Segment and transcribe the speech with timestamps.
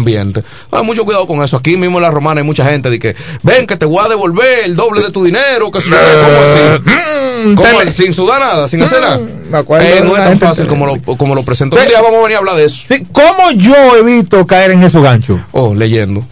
[0.00, 0.42] ambiente.
[0.70, 1.56] Hay mucho cuidado con eso.
[1.56, 4.08] Aquí mismo en la romana hay mucha gente de que, ven que te voy a
[4.08, 6.00] devolver el doble de tu dinero, que si, ¿cómo
[6.42, 7.54] así?
[7.54, 8.02] ¿Cómo así?
[8.04, 9.18] Sin sudar nada, sin hacer nada.
[9.80, 11.76] Eh, no es tan fácil como lo, como lo presentó.
[11.76, 12.84] Un día vamos a venir a hablar de eso.
[12.86, 15.40] Sí, ¿Cómo yo evito caer en esos ganchos?
[15.52, 16.24] Oh, leyendo.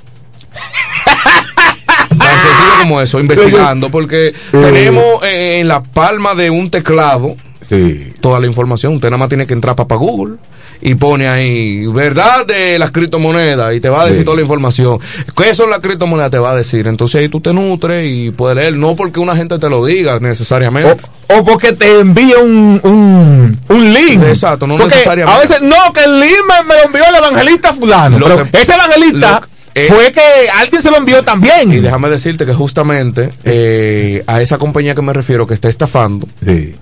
[2.09, 8.12] Tan sencillo como eso, investigando, porque tenemos eh, en la palma de un teclado Sí.
[8.21, 8.95] toda la información.
[8.95, 10.37] Usted nada más tiene que entrar para Google
[10.80, 12.46] y pone ahí, ¿verdad?
[12.46, 14.24] De las criptomonedas y te va a decir Sí.
[14.24, 14.98] toda la información.
[15.36, 16.30] ¿Qué son las criptomonedas?
[16.30, 16.86] Te va a decir.
[16.86, 20.18] Entonces ahí tú te nutres y puedes leer, no porque una gente te lo diga
[20.20, 21.04] necesariamente.
[21.29, 24.22] O, o porque te envía un, un, un link.
[24.25, 25.36] Exacto, no Porque necesariamente.
[25.39, 28.18] A veces, no, que el link me, me lo envió el evangelista fulano.
[28.18, 29.42] Lo pero que- ese evangelista
[29.75, 30.20] que- eh, fue que
[30.58, 31.72] alguien se lo envió también.
[31.72, 36.27] Y déjame decirte que justamente eh, a esa compañía que me refiero que está estafando,
[36.45, 36.75] Sí.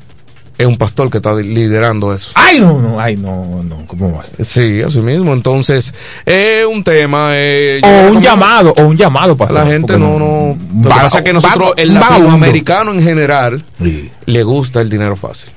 [0.58, 2.32] Es un pastor que está liderando eso.
[2.34, 4.44] Ay, no, no, ay, no, no, ¿cómo va a ser?
[4.44, 5.32] Sí, así mismo.
[5.32, 5.92] Entonces,
[6.24, 7.28] es un tema.
[7.32, 10.56] eh, O un llamado, o un llamado para La gente no, no.
[10.76, 15.16] Lo que pasa es que nosotros, el latinoamericano en general, Sí, le gusta el dinero
[15.16, 15.50] fácil.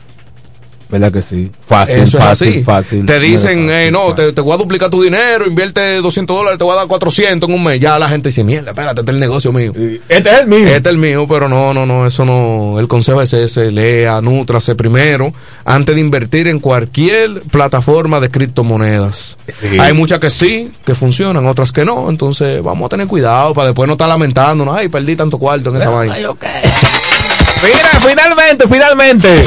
[0.90, 1.52] ¿Verdad que sí?
[1.66, 2.64] Fácil, Eso es fácil, así.
[2.64, 3.06] fácil.
[3.06, 4.16] te dicen, Fácil, eh, no, fácil.
[4.28, 7.48] te, te voy a duplicar tu dinero, invierte 200 dólares, te voy a dar 400
[7.50, 7.80] en un mes.
[7.80, 9.72] Ya la gente dice, mierda, espérate, este es el negocio mío.
[10.10, 10.66] Este es el mío.
[10.66, 12.80] Este es el mío, pero no, no, no, eso no.
[12.80, 15.32] El consejo es ese, lea, nútrase primero,
[15.66, 19.38] antes de invertir en cualquier plataforma de criptomonedas.
[19.48, 19.68] Sí.
[19.80, 23.68] Hay muchas que sí, que funcionan, otras que no, entonces vamos a tener cuidado para
[23.68, 26.16] después no estar lamentándonos, ay, perdí tanto cuarto en esa vaina.
[27.62, 29.44] Mira, finalmente, finalmente.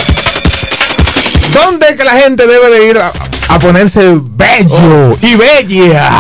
[1.53, 3.13] ¿Dónde es que la gente debe de ir a,
[3.49, 4.01] a ponerse
[4.37, 6.11] bello y bella?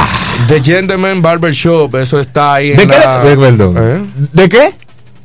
[0.49, 2.99] The Gentleman Barber Shop, eso está ahí en ¿De qué?
[2.99, 3.25] la...
[3.25, 3.75] de- perdón.
[3.79, 4.27] ¿Eh?
[4.33, 4.71] ¿De qué?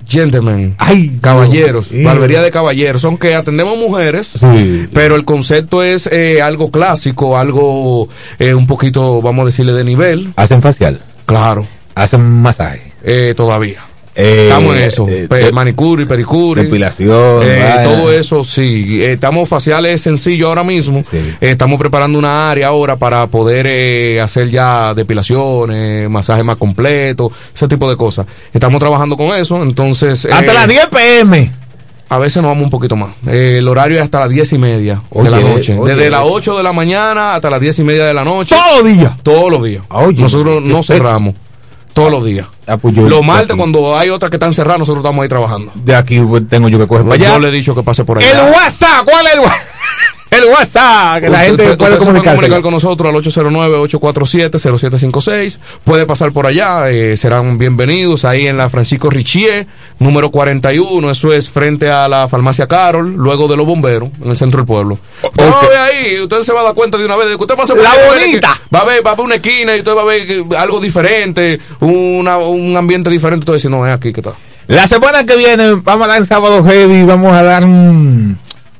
[0.09, 0.73] Gentleman.
[0.77, 4.87] Ay, Caballeros, barbería de caballeros, son que atendemos mujeres, Sí.
[4.93, 8.07] pero el concepto es eh, algo clásico, algo
[8.39, 10.31] eh, un poquito, vamos a decirle, de nivel.
[10.37, 12.93] Hacen facial, Claro, hacen masaje.
[13.03, 13.83] eh, todavía.
[14.19, 15.07] Eh, Estamos en eso.
[15.07, 16.63] eh, eh, manicure, pericure.
[16.63, 18.99] depilación, eh, todo eso, sí.
[19.03, 21.03] Estamos faciales sencillo ahora mismo.
[21.09, 21.19] Sí.
[21.39, 27.67] Estamos preparando una área ahora para poder eh, hacer ya depilaciones, masaje más completo, ese
[27.67, 28.25] tipo de cosas.
[28.51, 30.25] Estamos trabajando con eso, entonces...
[30.25, 31.51] Hasta las 10 pm.
[32.09, 33.09] A veces nos vamos un poquito más.
[33.27, 35.77] El horario es hasta las diez y media Oye, de la noche.
[35.77, 35.93] oye.
[35.93, 38.55] Desde las 8 de la mañana hasta las diez y media de la noche.
[38.55, 39.11] Todos los días.
[39.23, 39.83] Todos los días.
[39.89, 41.35] Oye, nosotros no cerramos.
[41.97, 42.45] Todos los días.
[42.67, 45.71] Ah, pues los martes, cuando hay otras que están cerradas, nosotros estamos ahí trabajando.
[45.73, 47.33] De aquí pues, tengo yo que coger allá.
[47.33, 48.29] Yo le he dicho que pase por allá.
[48.29, 49.67] El WhatsApp, ¿cuál es el WhatsApp?
[50.29, 52.35] El WhatsApp, que la gente usted- puede usted comunicarse.
[52.35, 55.59] comunicar con nosotros al 809-847-0756.
[55.83, 59.65] Puede pasar por allá, eh, serán bienvenidos ahí en la Francisco Richier,
[59.99, 61.09] número 41.
[61.11, 64.67] Eso es frente a la farmacia Carol, luego de los bomberos, en el centro del
[64.67, 64.99] pueblo.
[65.23, 65.69] Usted va a ok.
[65.69, 67.73] ver ahí, usted se va a dar cuenta de una vez de que usted pase
[67.73, 68.59] por La ahí, bonita.
[68.73, 71.59] Va a ver, va a ver una esquina y usted va a ver algo diferente,
[71.79, 73.41] una- un ambiente diferente.
[73.43, 74.33] Usted dice, no, es aquí que está.
[74.67, 78.37] La semana que viene vamos a dar en sábado heavy, vamos a dar un,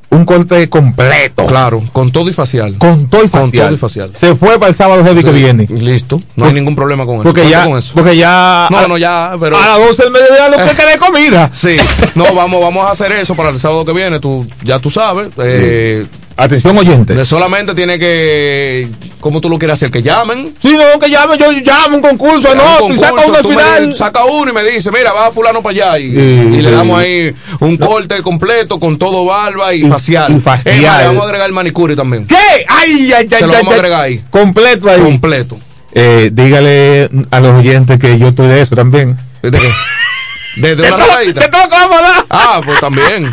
[0.10, 1.46] un corte completo.
[1.46, 2.78] Claro, con todo y facial.
[2.78, 3.66] Con todo y Con facial.
[3.68, 4.12] todo y facial.
[4.14, 5.68] Se fue para el sábado heavy que viene.
[5.70, 7.24] Listo, no hay ningún problema con eso.
[7.24, 7.92] Porque ya, con eso.
[7.94, 9.58] porque ya No, a, no, ya, pero...
[9.58, 11.50] a las 12 del mediodía lo que quede comida.
[11.52, 11.76] Sí,
[12.16, 15.30] no, vamos, vamos a hacer eso para el sábado que viene, tú ya tú sabes.
[15.38, 16.06] Eh,
[16.40, 17.18] Atención oyentes.
[17.18, 18.88] de solamente tiene que,
[19.20, 20.56] como tú lo quieres hacer, que llamen.
[20.62, 23.44] Sí, no, que llame, yo llamo un concurso, Un no, y saca concurso, uno al
[23.44, 23.50] me-
[23.80, 23.94] final.
[23.96, 26.00] saca uno y me dice, mira, va fulano para allá.
[26.00, 30.32] Y, Sí, y le damos ahí un corte completo con todo barba y, Y- facial.
[30.38, 30.76] y facial.
[31.00, 32.28] Le vamos a agregar el manicure también.
[32.28, 32.36] ¿Qué?
[32.68, 34.22] Ay, ay, ay, Se lo ay, vamos a agregar ahí.
[34.30, 35.02] Completo ahí.
[35.02, 35.58] Completo.
[35.94, 39.18] Eh, dígale a los oyentes que yo estoy de eso también.
[39.42, 39.72] ¿De qué?
[40.58, 41.42] ¿De, de Que una todo, lavadita?
[41.42, 42.26] que todo como da.
[42.30, 43.32] Ah, pues también.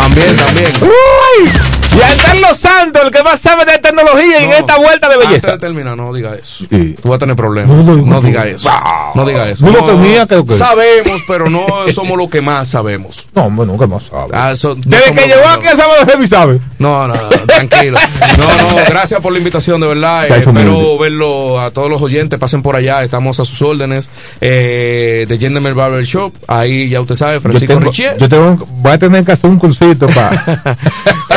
[0.00, 1.79] También, también.
[3.10, 4.56] Que más sabe de tecnología en No.
[4.56, 5.52] esta vuelta de Antes belleza.
[5.52, 6.64] de terminar, no diga eso.
[6.70, 6.96] Sí.
[7.02, 7.70] Tú vas a tener problemas.
[7.70, 8.70] No, No, no, no, diga eso.
[9.14, 9.66] No diga eso.
[9.66, 13.26] Creo que- Sabemos, pero no somos lo que más sabemos.
[13.34, 14.30] No, hombre, nunca más sabe.
[14.34, 16.60] Ah, eso- no Desde que llegó aquí a sábado heavy sabe.
[16.78, 17.98] No, no, no, tranquilo.
[18.38, 20.24] No, no, gracias por la invitación, de verdad.
[20.26, 22.38] Eh, espero verlo a todos los oyentes.
[22.38, 24.08] Pasen por allá, estamos a sus órdenes.
[24.40, 26.32] Eh, de Gentleman Barber Shop.
[26.46, 28.16] Ahí ya usted sabe, Yo Francisco tengo, Richier.
[28.18, 30.76] yo tengo, voy a tener que hacer un cursito para.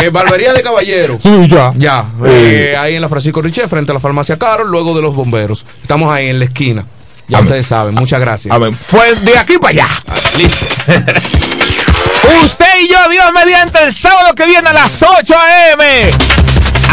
[0.01, 1.17] Eh, barbería de Caballero.
[1.21, 1.62] sí, ya.
[1.75, 2.25] Ya, Sí.
[2.27, 5.65] eh, ahí en la Francisco Richier, frente a la farmacia Carol, luego de los bomberos.
[5.81, 6.83] Estamos ahí en la esquina.
[7.27, 7.48] Ya Amén.
[7.50, 8.54] ustedes saben, muchas gracias.
[8.54, 9.88] A ver, pues de aquí para allá.
[10.07, 10.65] Ah, Listo.
[12.44, 16.12] Usted y yo, Dios mediante, el sábado que viene a las 8 a.m.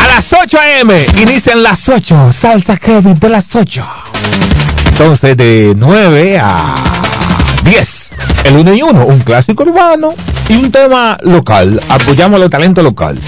[0.02, 1.06] A las 8 a.m.
[1.20, 2.32] Inician las 8.
[2.32, 3.84] Salsa Kevin de las 8.
[4.88, 6.74] Entonces, de 9 a
[7.64, 8.10] 10.
[8.44, 9.04] El 1 y 1.
[9.06, 10.14] Un clásico urbano
[10.48, 11.80] y un tema local.
[11.88, 13.18] Apoyamos el talento local.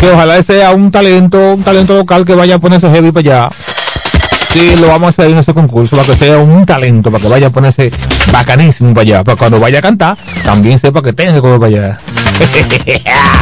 [0.00, 3.50] Que ojalá sea un talento, un talento local que vaya a ponerse heavy para allá.
[4.52, 7.28] Sí, lo vamos a hacer en ese concurso para que sea un talento, para que
[7.28, 7.92] vaya a ponerse
[8.32, 9.24] bacanísimo para allá.
[9.24, 11.98] Para cuando vaya a cantar, también sepa que tenga que comer para allá.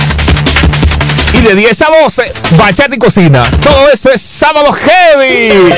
[1.32, 3.50] y de 10 a 12, bachata y cocina.
[3.62, 5.70] Todo eso es sábado heavy.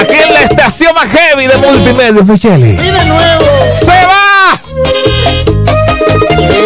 [0.00, 2.70] Aquí en la estación más heavy de multimedia, Michelle.
[2.70, 3.44] Y de nuevo.
[3.70, 5.81] ¡Se va!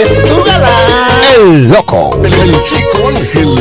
[0.00, 1.06] Es tu galán.
[1.36, 2.10] El loco.
[2.22, 3.54] El, el chico ángel.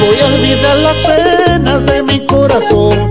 [0.00, 3.03] Voy a olvidar las penas de mi corazón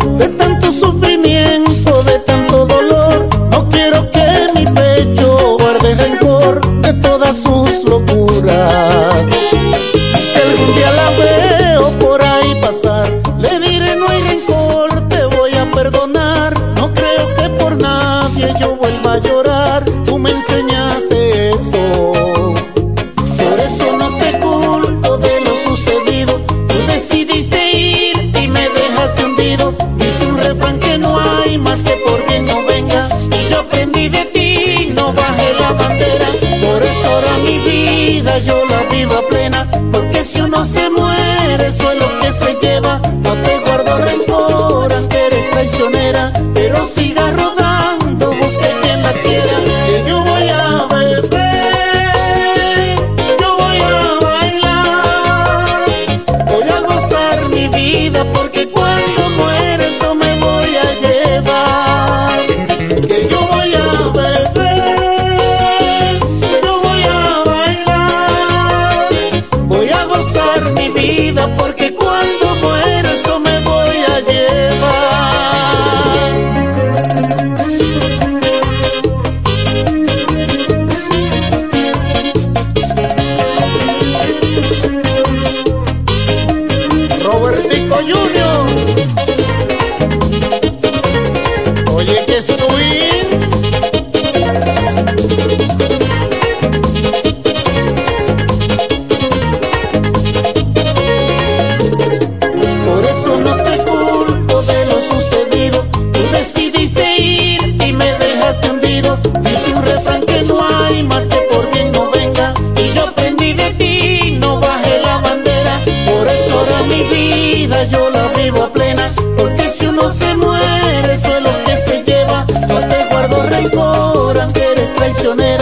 [125.14, 125.53] traicioné.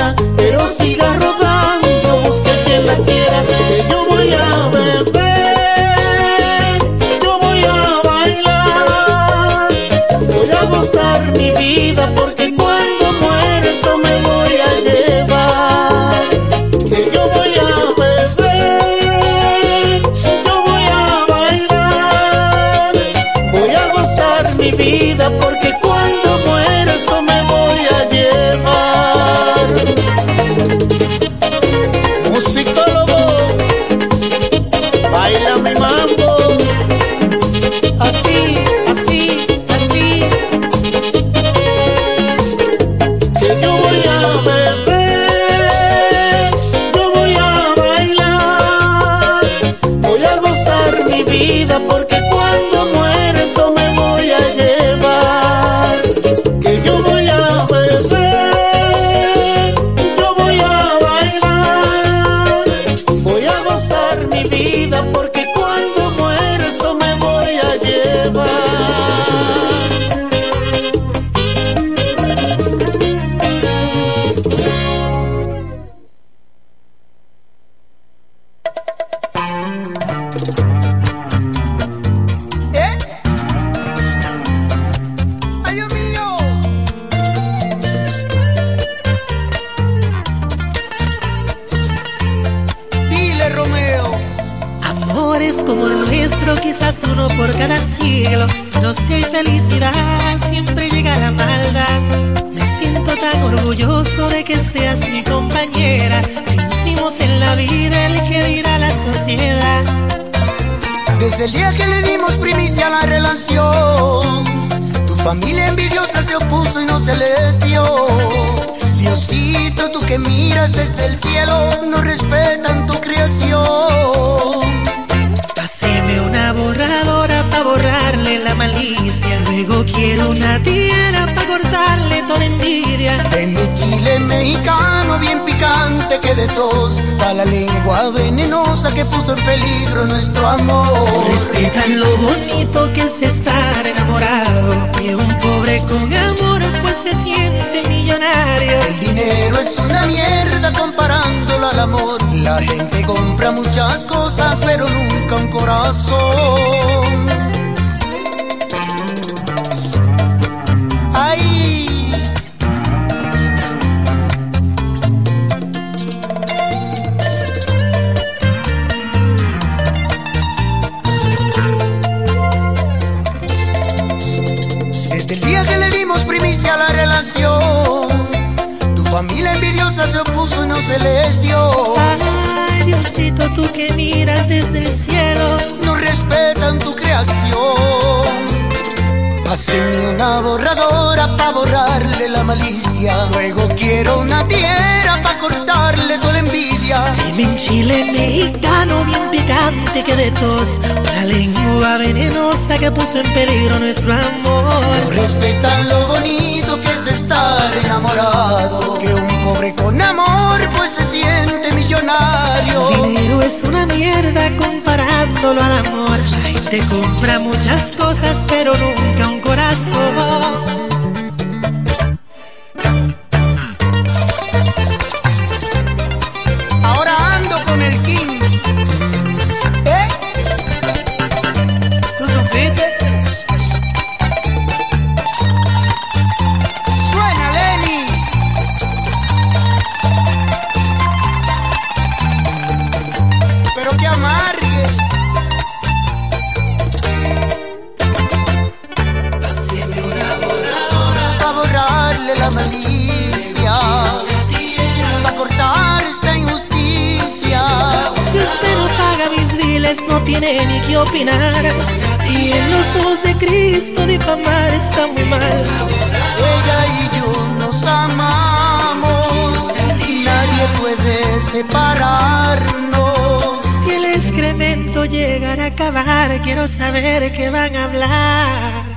[276.72, 278.91] Saber qué van a hablar.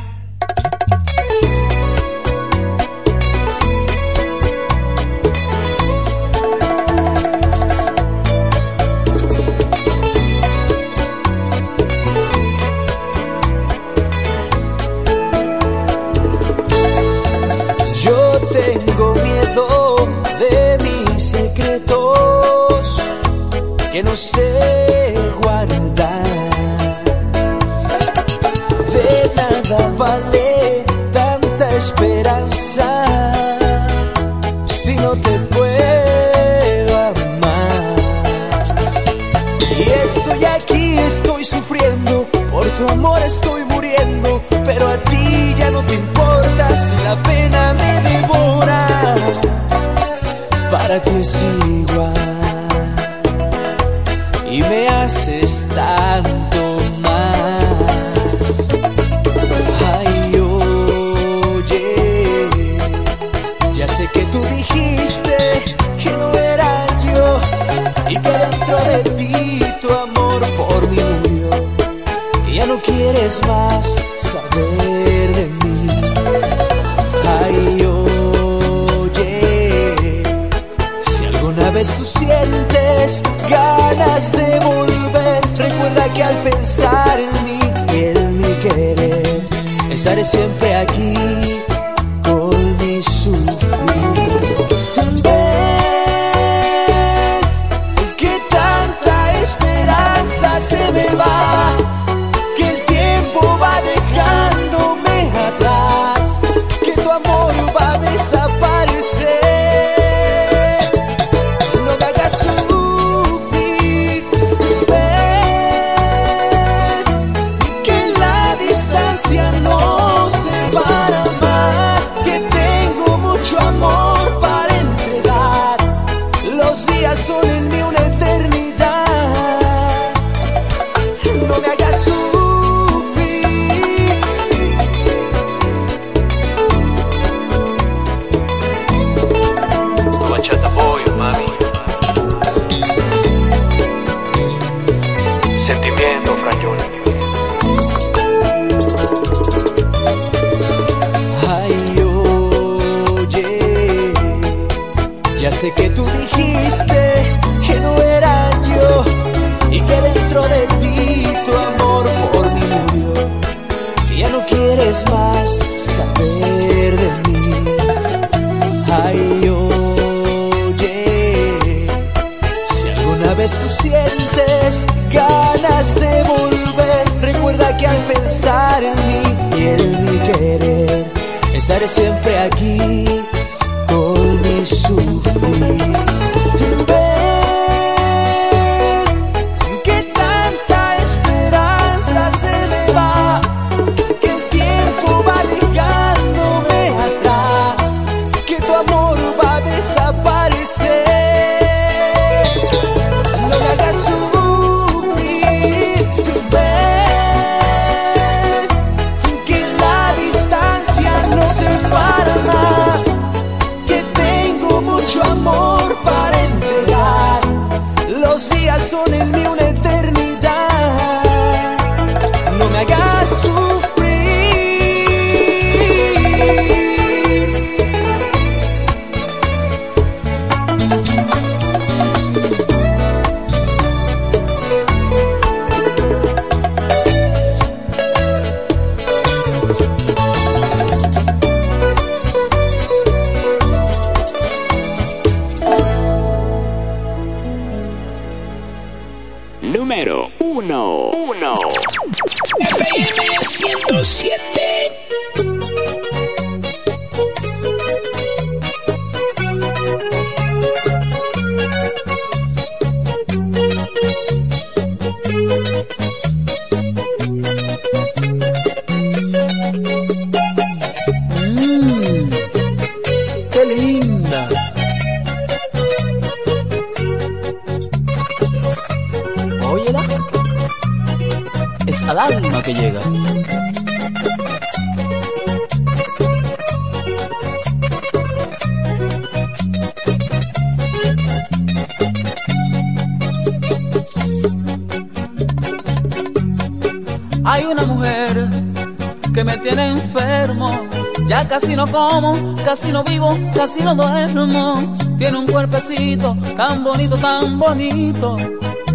[302.74, 304.96] Casi no vivo, casi no duermo.
[305.16, 308.36] Tiene un cuerpecito tan bonito, tan bonito,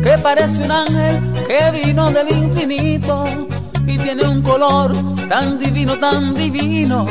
[0.04, 3.24] que parece un ángel que vino del infinito.
[3.88, 4.94] Y tiene un color
[5.30, 7.06] tan divino, tan divino.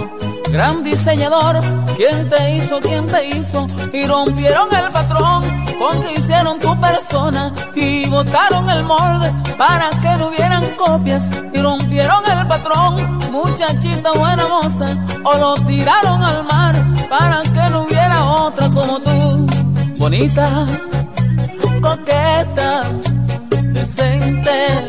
[0.50, 1.62] Gran diseñador,
[1.96, 3.66] ¿quién te hizo, quién te hizo?
[3.94, 10.16] Y rompieron el patrón con que hicieron tu persona y botaron el molde para que
[10.18, 16.74] no hubieran copias y rompieron el patrón, muchachita buena moza, o lo tiraron al mar
[17.08, 19.46] para que no hubiera otra como tú,
[19.98, 20.66] bonita,
[21.80, 22.82] coqueta,
[23.72, 24.88] decente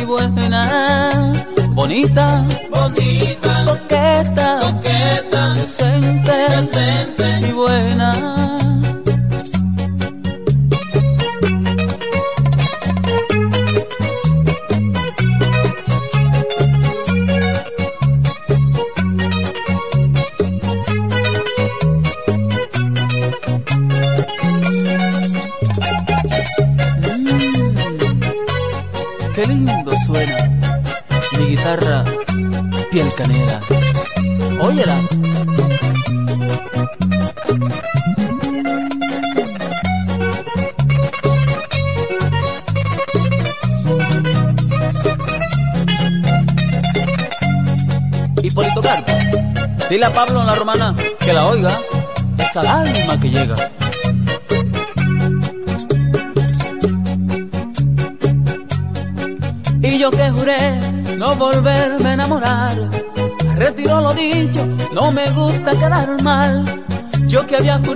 [0.00, 1.32] y buena,
[1.70, 2.44] bonita,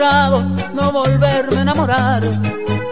[0.05, 2.23] no volverme a enamorar,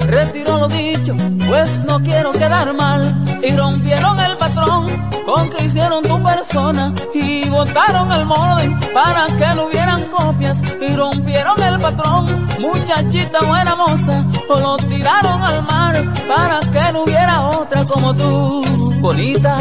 [0.07, 1.15] retiro lo dicho,
[1.47, 3.03] pues no quiero quedar mal.
[3.43, 4.87] Y rompieron el patrón
[5.27, 6.95] con que hicieron tu persona.
[7.13, 10.63] Y botaron el molde para que no hubieran copias.
[10.81, 17.03] Y rompieron el patrón, muchachita buena moza, o lo tiraron al mar para que no
[17.03, 18.65] hubiera otra como tú,
[19.01, 19.55] bonita,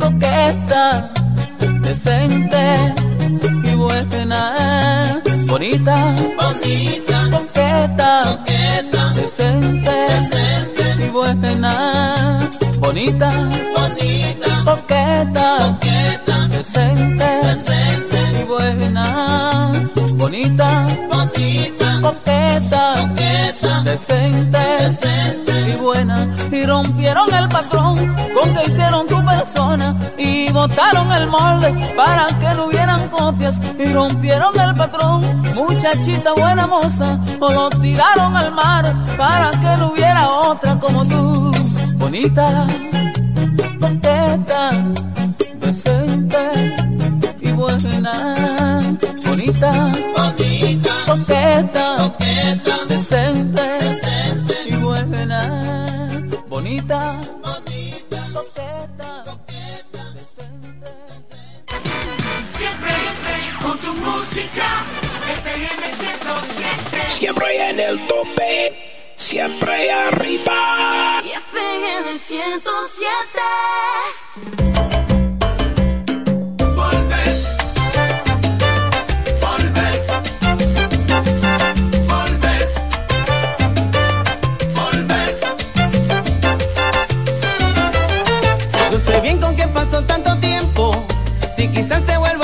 [0.00, 1.12] coqueta,
[1.82, 2.94] decente
[3.62, 5.22] y buena,
[5.58, 9.12] bonita, bonita, coqueta, coqueta.
[9.14, 13.30] Decente, decente, y buena, bonita,
[13.76, 16.48] bonita, coqueta, coqueta.
[16.48, 18.40] Decente, decente.
[18.40, 23.82] Y buena, bonita, bonita, coqueta, coqueta.
[23.82, 25.70] Decente, decente.
[25.70, 27.96] Y buena, y rompieron el patrón
[28.32, 28.97] con que hicieron
[31.30, 35.42] molde para que no hubieran copias y rompieron el patrón.
[35.54, 41.52] Muchachita buena moza, o lo tiraron al mar para que no hubiera otra como tú.
[41.96, 42.66] Bonita,
[43.80, 44.70] coqueta,
[45.60, 46.76] decente
[47.40, 48.80] y buena.
[49.26, 55.40] Bonita, bonita, coqueta, coqueta, decente, decente y buena.
[56.48, 57.17] Bonita,
[63.68, 64.66] con tu música.
[65.44, 67.10] FM 107.
[67.10, 71.20] Siempre en el tope, siempre arriba.
[71.22, 73.08] Y FM 107.
[76.74, 77.30] Volver.
[79.44, 79.96] Volver.
[82.08, 82.60] Volver.
[84.74, 85.38] Volver.
[88.90, 91.06] Yo sé bien con qué pasó tanto tiempo.
[91.54, 92.37] Si quizás te vuelva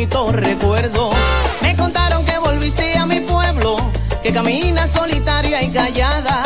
[0.00, 1.10] mi más bonito recuerdo.
[1.60, 3.76] Me contaron que volviste a mi pueblo.
[4.22, 6.42] Que caminas solitaria y callada.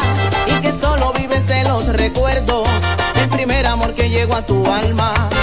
[0.46, 2.68] Y que solo vives de los recuerdos.
[3.16, 5.33] El primer amor que llegó a tu alma.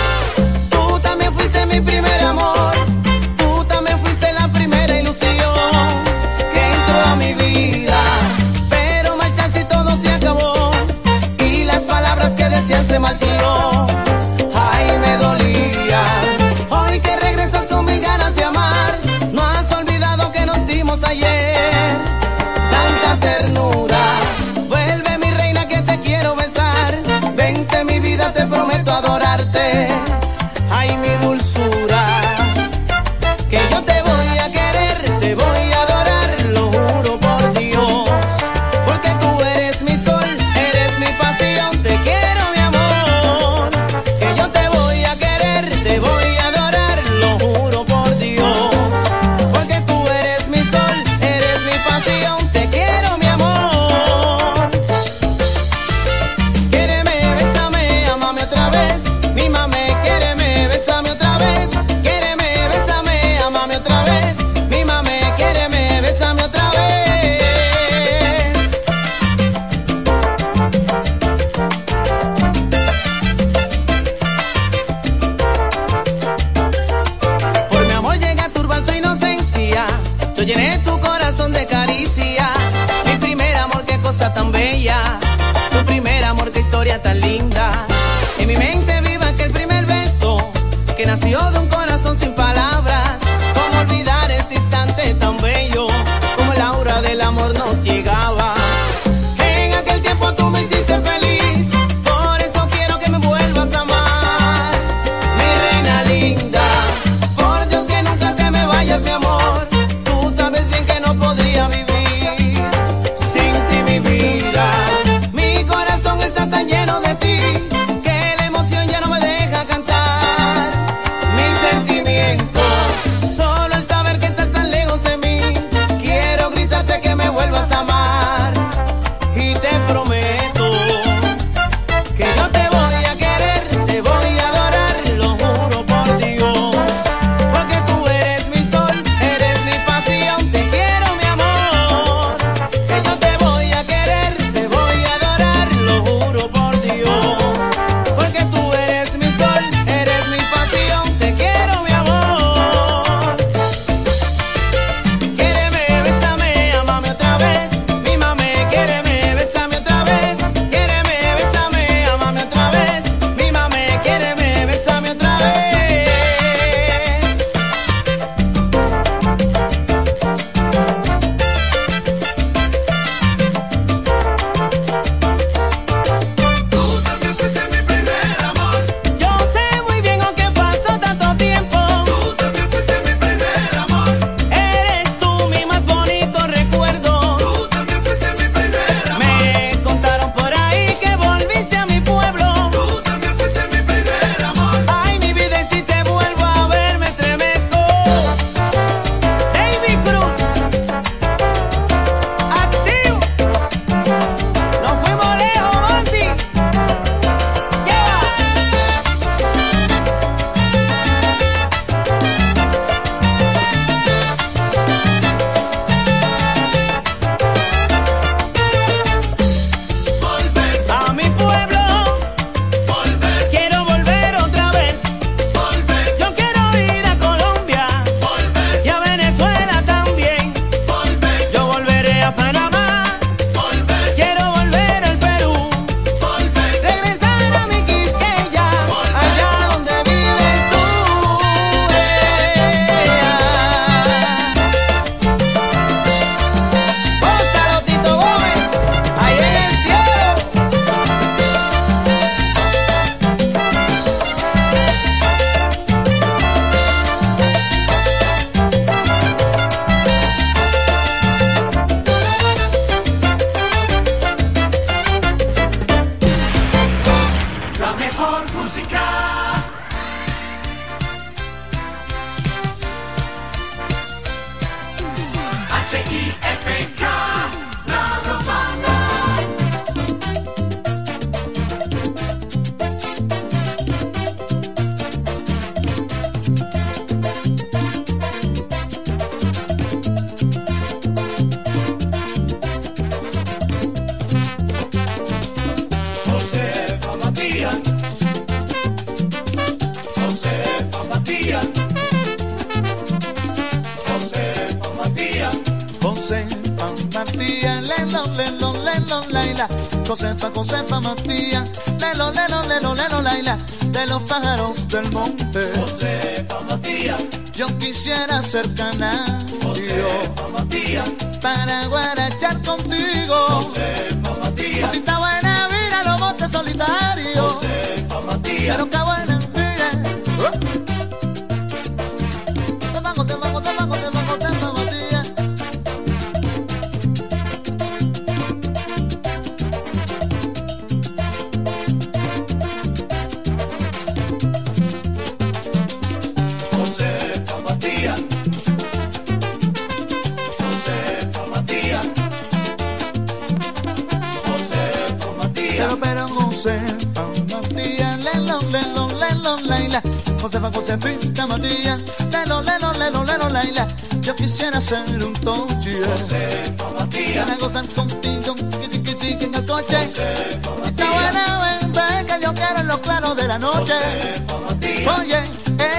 [356.61, 359.99] Josefa Matías, lelo, lelo, lelo, laila.
[360.39, 363.87] Josefa, Josefita Matías, lelo, lelo, lelo, lelo, laila.
[364.21, 365.97] Yo quisiera ser un toche.
[366.05, 367.45] Josefa Matías.
[367.45, 369.95] Para gozar contigo, tiki, tiki, en el coche.
[369.95, 373.93] Josefa Está buena, ven, ven, que yo quiero en los claros de la noche.
[373.93, 375.19] Josefa Matías.
[375.19, 375.41] Oye,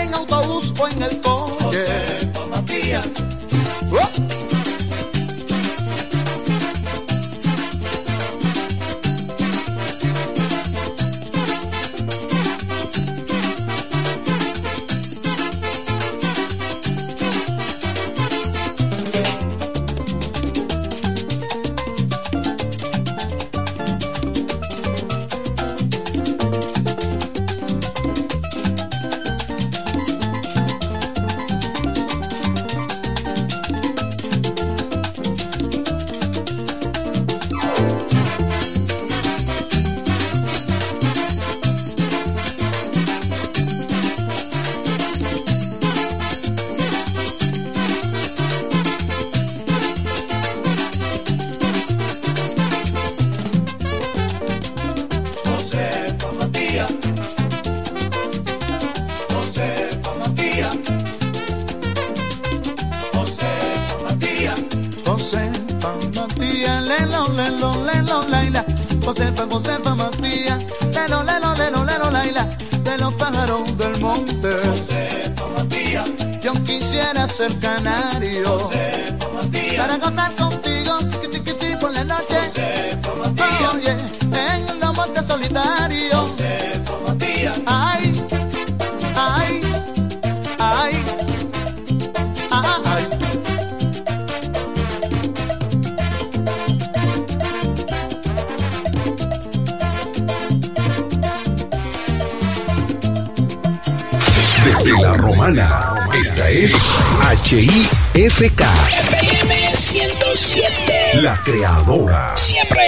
[0.01, 1.59] en autobús o en el coche.
[1.65, 3.09] Josefa Matías.
[3.91, 4.42] Josefa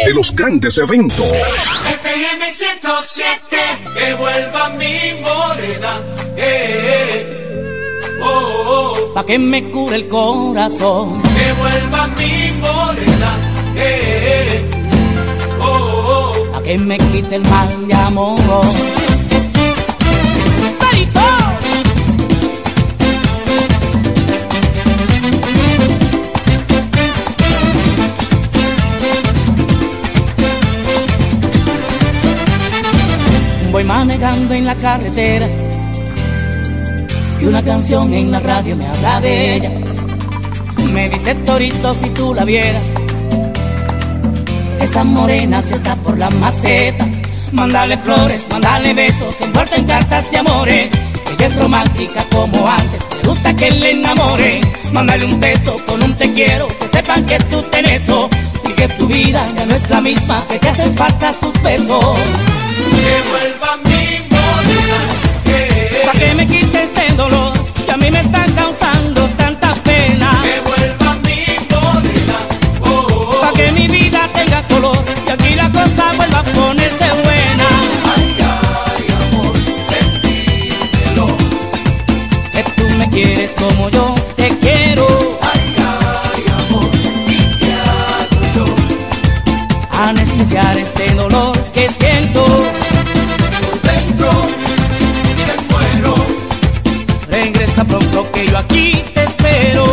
[0.05, 1.27] de los grandes eventos.
[1.27, 3.57] FM 107.
[3.97, 6.01] Que vuelva mi morena.
[6.37, 6.41] Eh,
[6.87, 8.11] eh.
[8.23, 9.15] Oh, oh.
[9.15, 11.23] Pa' que me cure el corazón.
[11.23, 13.31] Que vuelva mi morena.
[13.77, 14.63] Eh, eh.
[15.61, 16.53] Oh, oh.
[16.53, 19.04] Pa' que me quite el mal de amor.
[33.95, 35.47] Manejando en la carretera
[37.41, 39.71] y una canción en la radio me habla de ella.
[40.93, 42.89] Me dice Torito si tú la vieras.
[44.81, 47.07] Esa morena si está por la maceta.
[47.53, 50.89] Mándale flores, mándale besos, envuelta en cartas de amores.
[51.33, 54.61] Ella es romántica como antes, le gusta que le enamore.
[54.93, 58.29] Mándale un texto con un te quiero, que sepan que tú tenés eso.
[58.69, 62.19] Y que tu vida ya no es la misma, que te hacen falta sus besos.
[63.01, 63.94] Que vuelva
[97.65, 99.84] regresa pronto que yo aquí te espero.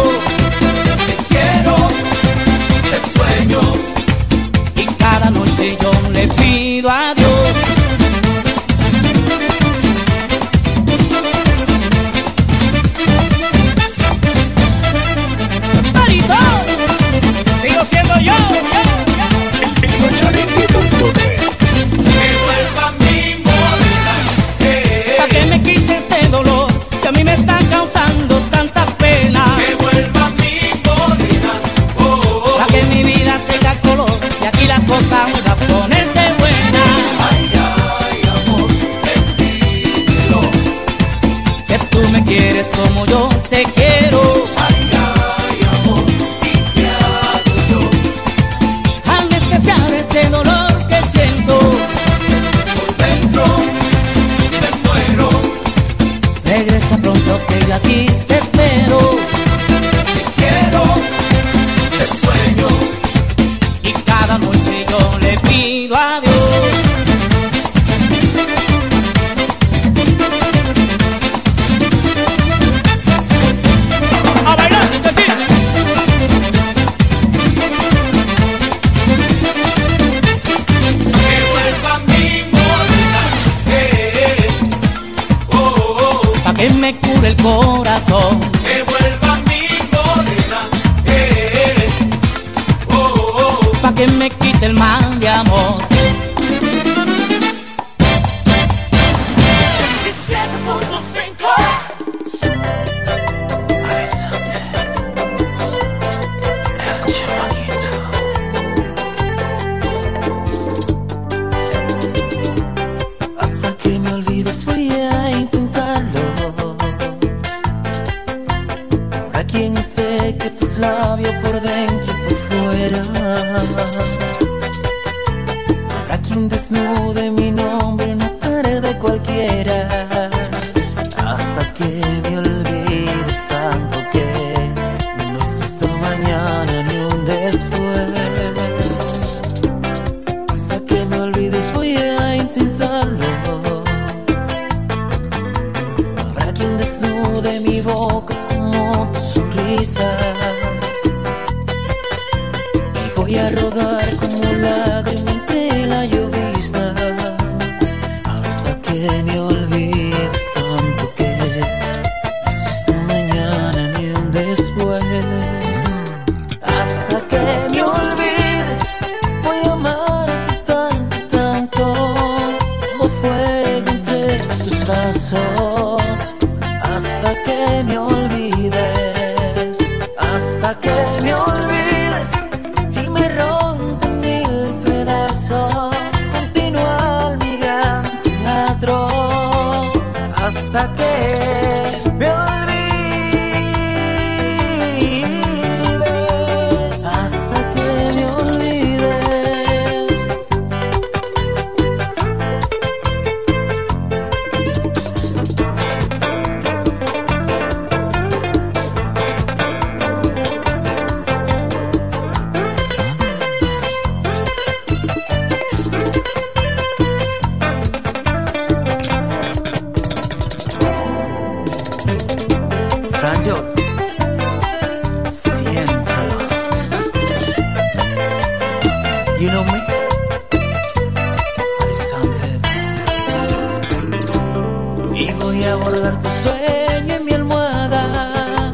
[235.73, 238.73] a tu sueño en mi almohada.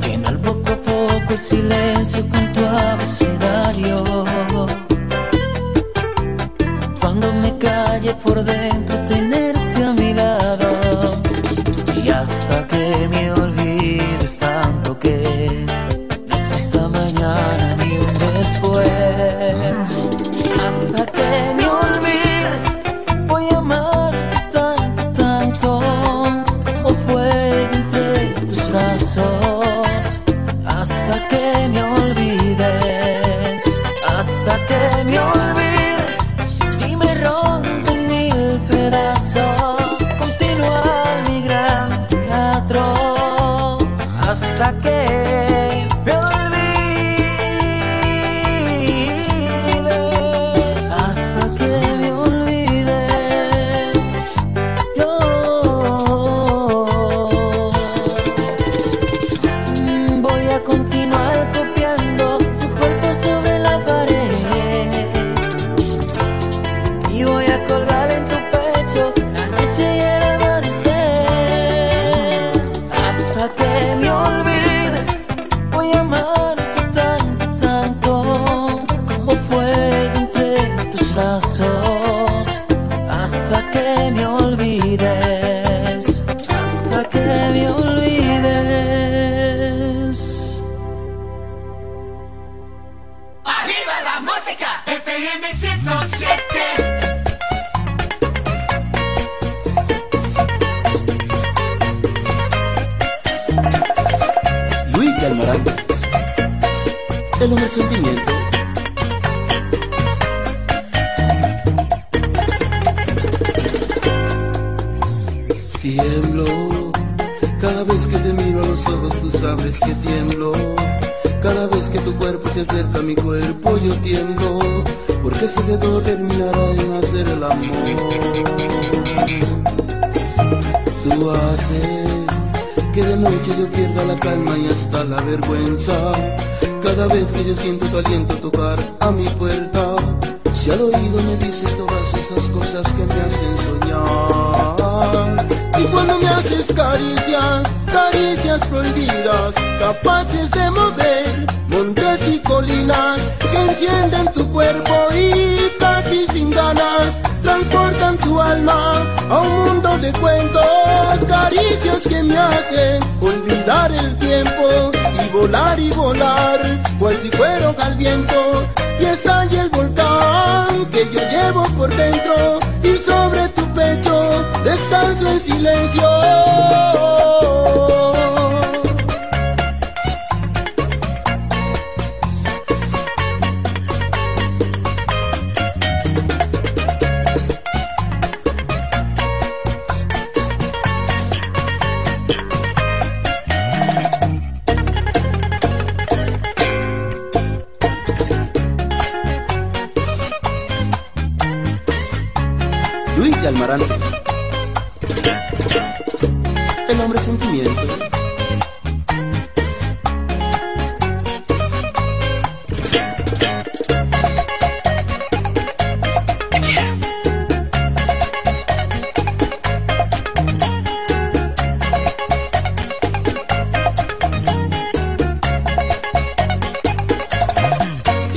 [0.00, 1.95] Llenar poco a poco el silencio.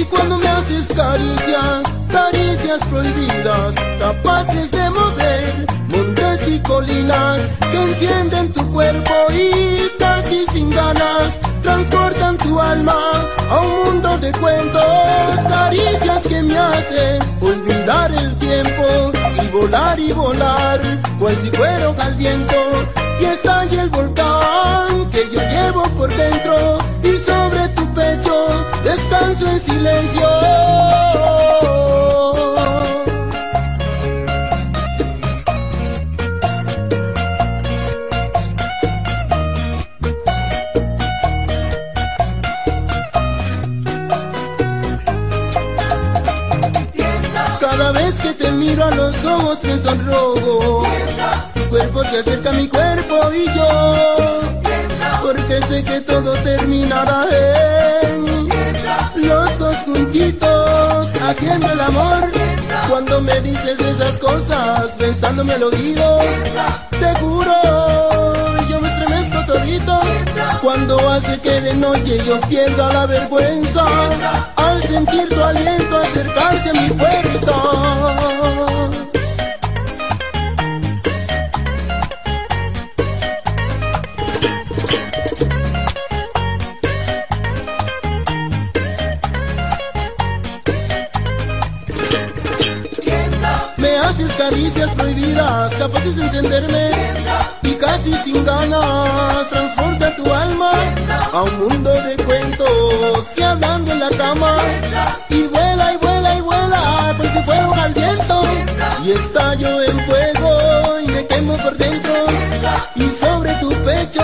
[0.09, 7.41] Cuando me haces caricias, caricias prohibidas, capaces de mover montes y colinas
[7.71, 14.31] que encienden tu cuerpo y casi sin ganas transportan tu alma a un mundo de
[14.33, 14.83] cuentos,
[15.47, 19.11] caricias que me hacen olvidar el tiempo
[19.43, 20.79] y volar y volar,
[21.19, 22.55] cual si fuera al viento
[23.19, 27.58] y estalla el volcán que yo llevo por dentro y sobre
[29.41, 30.27] en silencio.
[47.59, 50.83] Cada vez que te miro a los ojos me sonrojo.
[51.53, 53.93] Tu cuerpo se acerca a mi cuerpo y yo.
[55.21, 57.25] Porque sé que todo terminará
[58.03, 58.18] en
[59.21, 62.31] los dos juntitos haciendo el amor.
[62.89, 66.19] Cuando me dices esas cosas, besándome al oído,
[66.99, 67.53] te juro,
[68.67, 69.99] yo me estremezco todito.
[70.61, 73.85] Cuando hace que de noche yo pierda la vergüenza,
[74.55, 78.18] al sentir tu aliento acercarse a mi puerta.
[94.87, 96.89] Prohibidas, capaces de encenderme.
[97.63, 100.71] Y casi sin ganas transporta tu alma
[101.33, 104.57] a un mundo de cuentos que hablando en la cama
[105.29, 108.41] y vuela y vuela y vuela por si fuera al viento.
[109.03, 112.13] Y estallo en fuego y me quemo por dentro.
[112.95, 114.23] Y sobre tu pecho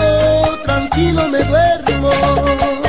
[0.64, 2.85] tranquilo me duermo.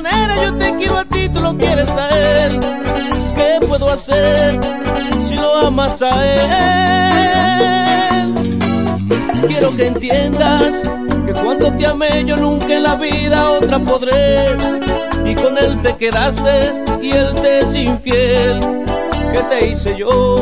[0.00, 2.60] Manera yo te quiero a ti, tú lo quieres a él.
[3.36, 4.60] ¿Qué puedo hacer
[5.20, 7.54] si lo amas a él?
[9.46, 10.82] Quiero que entiendas
[11.26, 14.56] que cuando te amé yo nunca en la vida otra podré.
[15.24, 16.54] y con él te quedaste
[17.00, 18.60] y él te es infiel.
[19.32, 20.36] ¿Qué te hice yo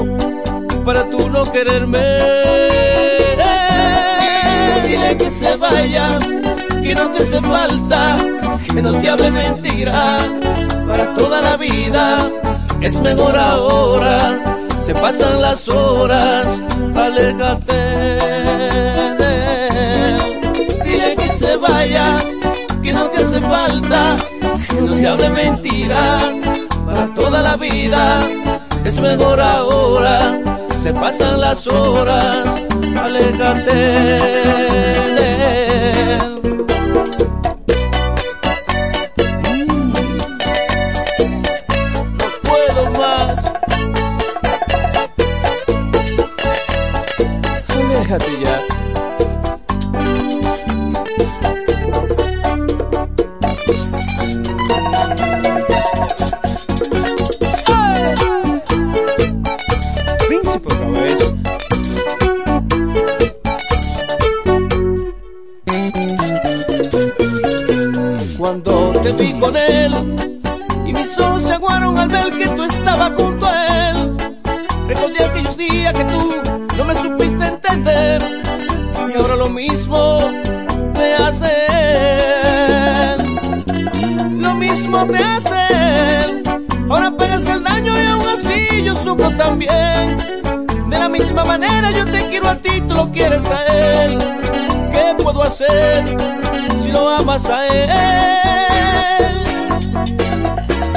[0.85, 1.99] para tú no quererme?
[4.87, 6.19] Dile que se vaya,
[6.83, 8.17] que no te hace falta,
[8.75, 10.19] que no te hable mentira
[10.89, 12.19] para toda la vida.
[12.81, 16.63] Es mejor ahora, se pasan las horas,
[16.95, 17.77] aléjate
[19.21, 20.19] de él.
[20.85, 22.19] Dile que se vaya,
[22.83, 24.17] que no te hace falta,
[24.69, 26.19] que no te hable mentira
[26.87, 28.21] para toda la vida.
[28.85, 30.41] Es mejor ahora,
[30.79, 32.47] se pasan las horas,
[32.97, 33.75] aléjate
[35.17, 36.32] de.
[96.83, 99.43] Si lo amas a él?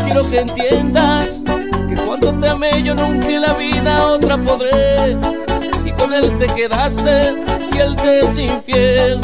[0.06, 1.42] Quiero que entiendas
[1.90, 5.18] que cuando te amé yo nunca en la vida otra podré.
[5.86, 7.34] Y con él te quedaste
[7.74, 9.20] y él te es infiel.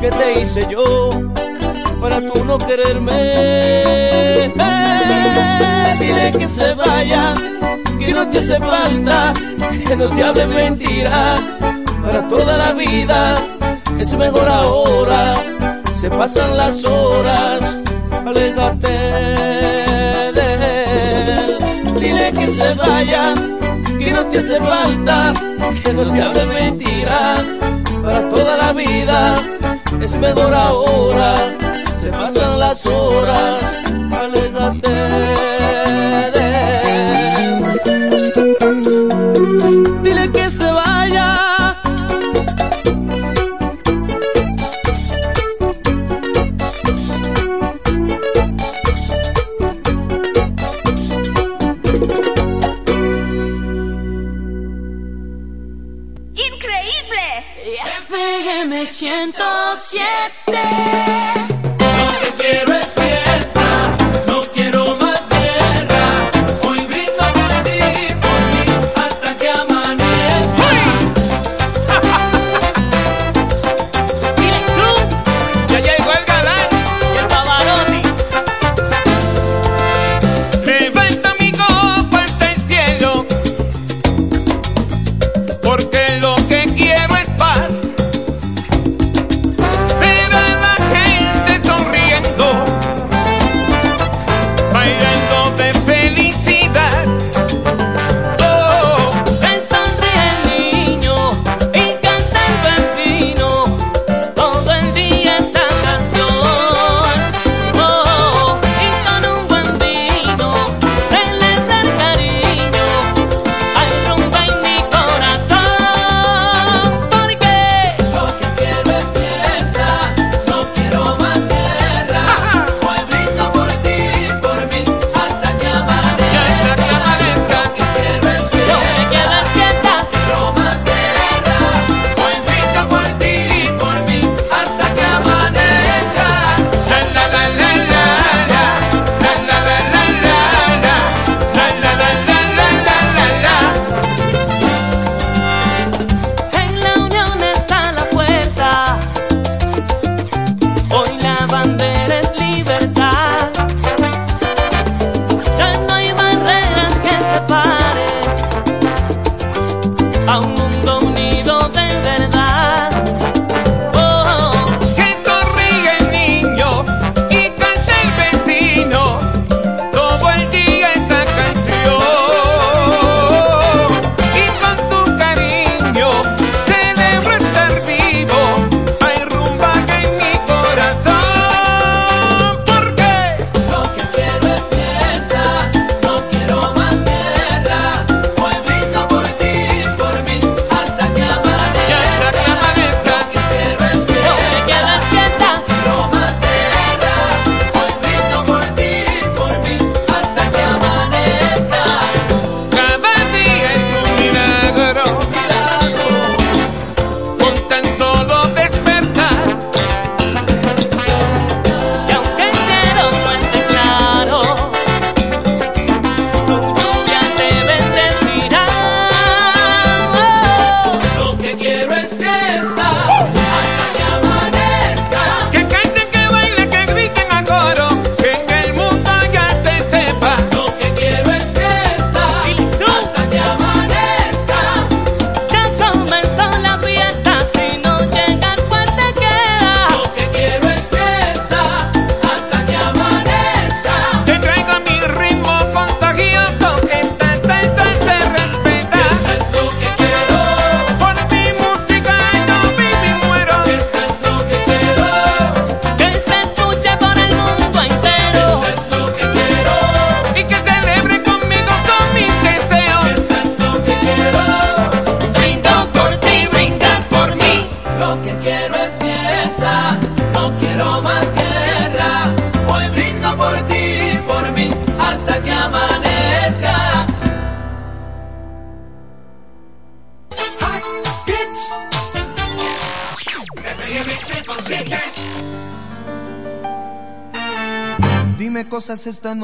[0.00, 1.10] ¿Qué te hice yo
[2.00, 3.12] para tú no quererme?
[3.12, 4.52] Eh,
[5.98, 7.34] dile que se vaya,
[7.98, 9.32] que no te hace falta,
[9.86, 11.34] que no te hable mentira
[12.04, 13.34] para toda la vida.
[14.08, 15.34] Es mejor ahora,
[15.92, 17.60] se pasan las horas,
[18.10, 18.88] aléjate
[20.32, 21.58] de él.
[22.00, 23.34] Dile que se vaya,
[23.98, 25.34] que no te hace falta,
[25.84, 27.34] que no te hable mentira
[28.02, 29.34] para toda la vida.
[30.00, 31.34] Es mejor ahora,
[32.00, 33.76] se pasan las horas,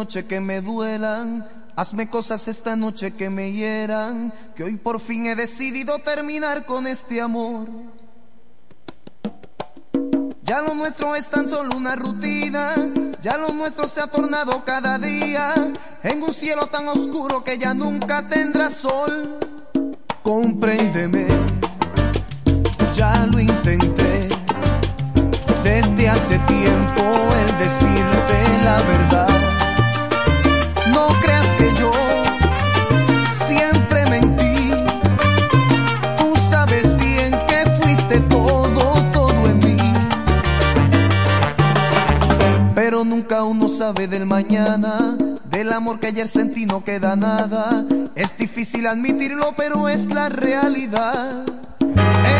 [0.05, 1.49] noche que me duelan.
[1.77, 6.87] Hazme cosas esta noche que me hieran, que hoy por fin he decidido terminar con
[6.87, 7.67] este amor.
[10.43, 12.75] Ya lo nuestro es tan solo una rutina,
[13.23, 17.73] ya lo nuestro se ha tornado cada día en un cielo tan oscuro que ya
[17.73, 19.39] nunca tendrá sol.
[20.23, 21.54] Compréndeme.
[43.85, 45.15] sabe del mañana,
[45.45, 47.85] del amor que ayer sentí no queda nada.
[48.15, 51.45] Es difícil admitirlo, pero es la realidad.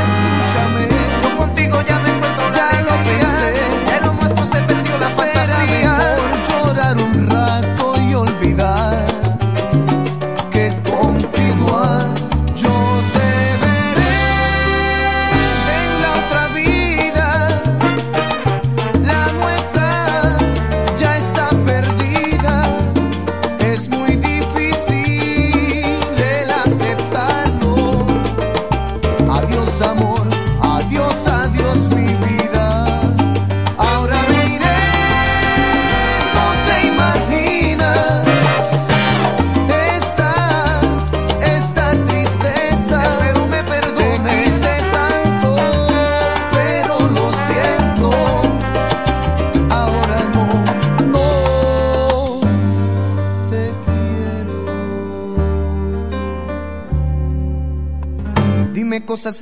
[0.01, 0.89] Escúchame,
[1.23, 3.55] yo contigo ya no encuentro ya la lo pensé,
[3.87, 5.94] ya lo nuestro se perdió la fantasía.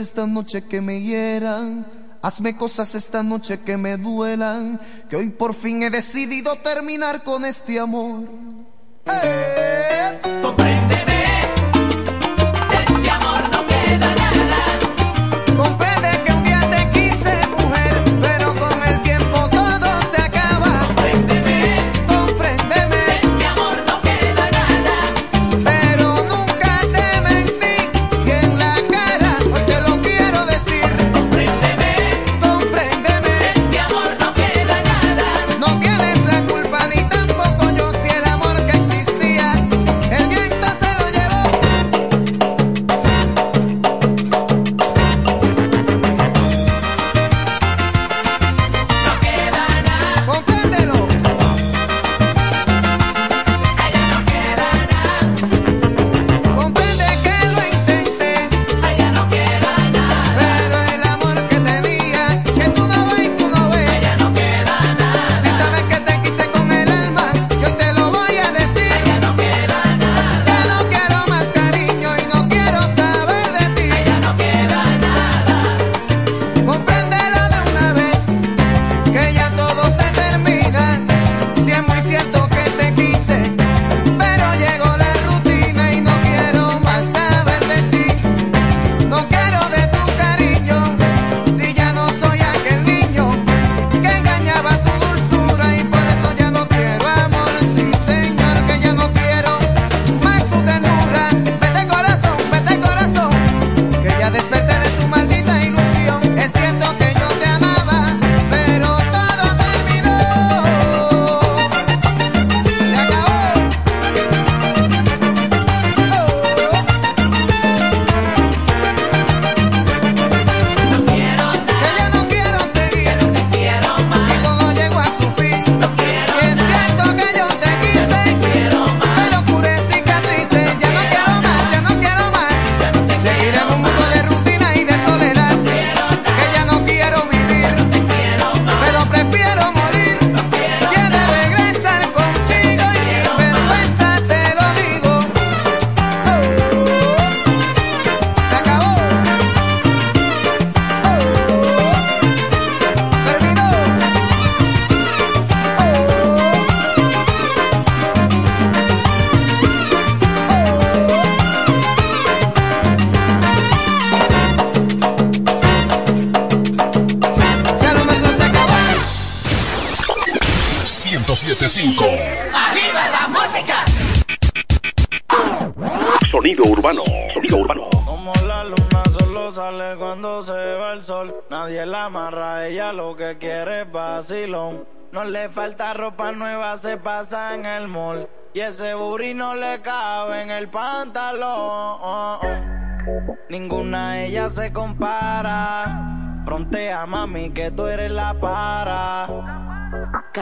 [0.01, 1.87] esta noche que me hieran,
[2.23, 7.45] hazme cosas esta noche que me duelan, que hoy por fin he decidido terminar con
[7.45, 8.29] este amor.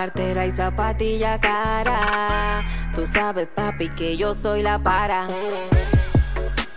[0.00, 2.64] Cartera y zapatilla cara.
[2.94, 5.28] Tú sabes, papi, que yo soy la para.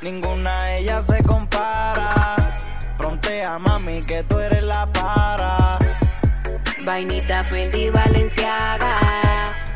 [0.01, 2.57] Ninguna de ellas se compara.
[2.97, 5.55] Frontea, mami, que tú eres la para.
[6.83, 8.93] Vainita Fendi Valenciaga.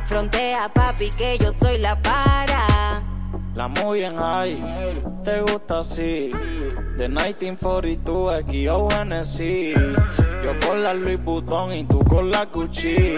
[0.10, 2.77] Frontea, papi, que yo soy la para.
[3.58, 4.64] La muy bien ahí,
[5.24, 6.32] te gusta así.
[6.95, 9.74] De 1942 aquí yo Hennessy.
[10.43, 13.16] Yo con la Louis Vuitton y tú con la Gucci.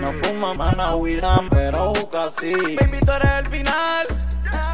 [0.00, 2.54] No fumamos Navidad, pero casi.
[2.54, 4.06] Baby, tú eres el final.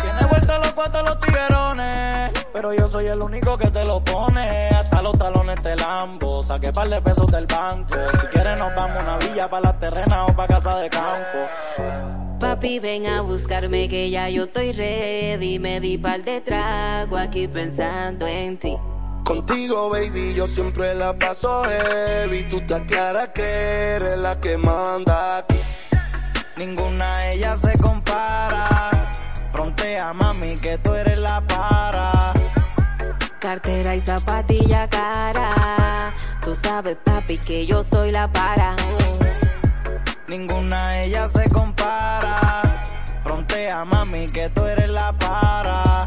[0.00, 2.30] Tiene vuelta los cuatro los tiguerones.
[2.52, 4.68] Pero yo soy el único que te lo pone.
[4.68, 6.44] Hasta los talones te lambo.
[6.44, 7.98] Saqué par de pesos del banco.
[8.20, 12.11] Si quieres, nos vamos a una villa para la terrena o para casa de campo.
[12.42, 15.60] Papi, ven a buscarme que ya yo estoy ready.
[15.60, 18.76] Me di par de trago aquí pensando en ti.
[19.24, 22.42] Contigo, baby, yo siempre la paso heavy.
[22.48, 25.54] Tú te aclaras que eres la que manda aquí.
[26.56, 28.64] Ninguna de ellas se compara.
[29.52, 32.32] Frontea, mami, que tú eres la para.
[33.38, 36.12] Cartera y zapatilla cara.
[36.40, 38.74] Tú sabes, papi, que yo soy la para.
[40.28, 42.82] Ninguna de ellas se compara.
[43.24, 46.04] Frontea, mami, que tú eres la para.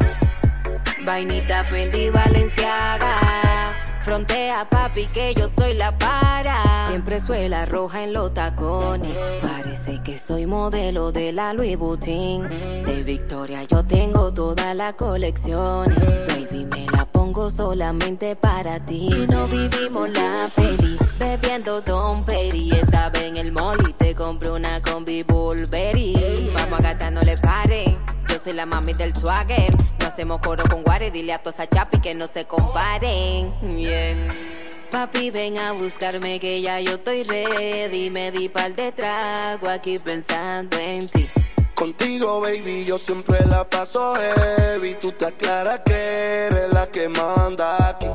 [1.04, 3.65] Vainita Fendi Valenciaga.
[4.06, 6.86] Frontea, papi, que yo soy la para.
[6.86, 9.16] Siempre suela roja en los tacones.
[9.42, 12.48] Parece que soy modelo de la Louis Vuitton.
[12.84, 15.98] De Victoria yo tengo todas las colecciones.
[16.28, 19.26] Baby, me la pongo solamente para ti.
[19.28, 22.70] No vivimos la peli, bebiendo Don Perry.
[22.76, 26.14] Estaba en el mall y te compré una combi Burberry.
[26.54, 27.98] Vamos a gastar, no le pare.
[28.46, 29.74] Soy la mami del swagger.
[29.98, 31.10] No hacemos coro con Guare.
[31.10, 33.52] Dile a todos a Chapi que no se comparen.
[33.60, 34.28] Bien.
[34.92, 38.08] Papi, ven a buscarme que ya yo estoy ready.
[38.10, 41.26] Me di par de trago aquí pensando en ti.
[41.74, 44.94] Contigo, baby, yo siempre la paso heavy.
[44.94, 48.06] Tú te aclaras que eres la que manda aquí.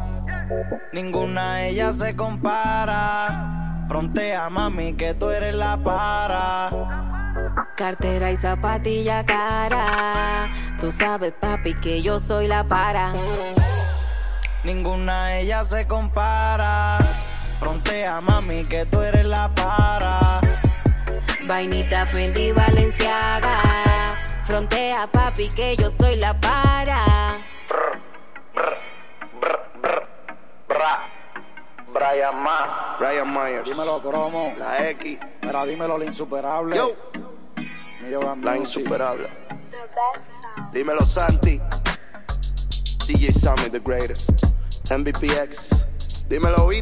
[0.93, 3.85] Ninguna de ellas se compara.
[3.89, 7.20] Frontea, mami, que tú eres la para.
[7.75, 10.49] Cartera y zapatilla cara.
[10.79, 13.13] Tú sabes, papi, que yo soy la para.
[14.63, 16.97] Ninguna de ellas se compara.
[17.59, 20.19] Frontea, mami, que tú eres la para.
[21.47, 23.55] Vainita Fendi Valenciaga.
[24.47, 27.41] Frontea, papi, que yo soy la para.
[31.93, 32.97] Brian Ma.
[32.99, 33.65] Brian Myers.
[33.65, 34.53] Dímelo, cromo.
[34.57, 35.17] La X.
[35.41, 36.75] Mira, dímelo, la insuperable.
[36.75, 36.95] Yo.
[38.41, 39.29] La insuperable.
[40.73, 41.59] Dímelo, Santi.
[43.07, 44.29] DJ Sammy, the greatest.
[44.89, 45.85] MVPX.
[46.27, 46.81] Dímelo, E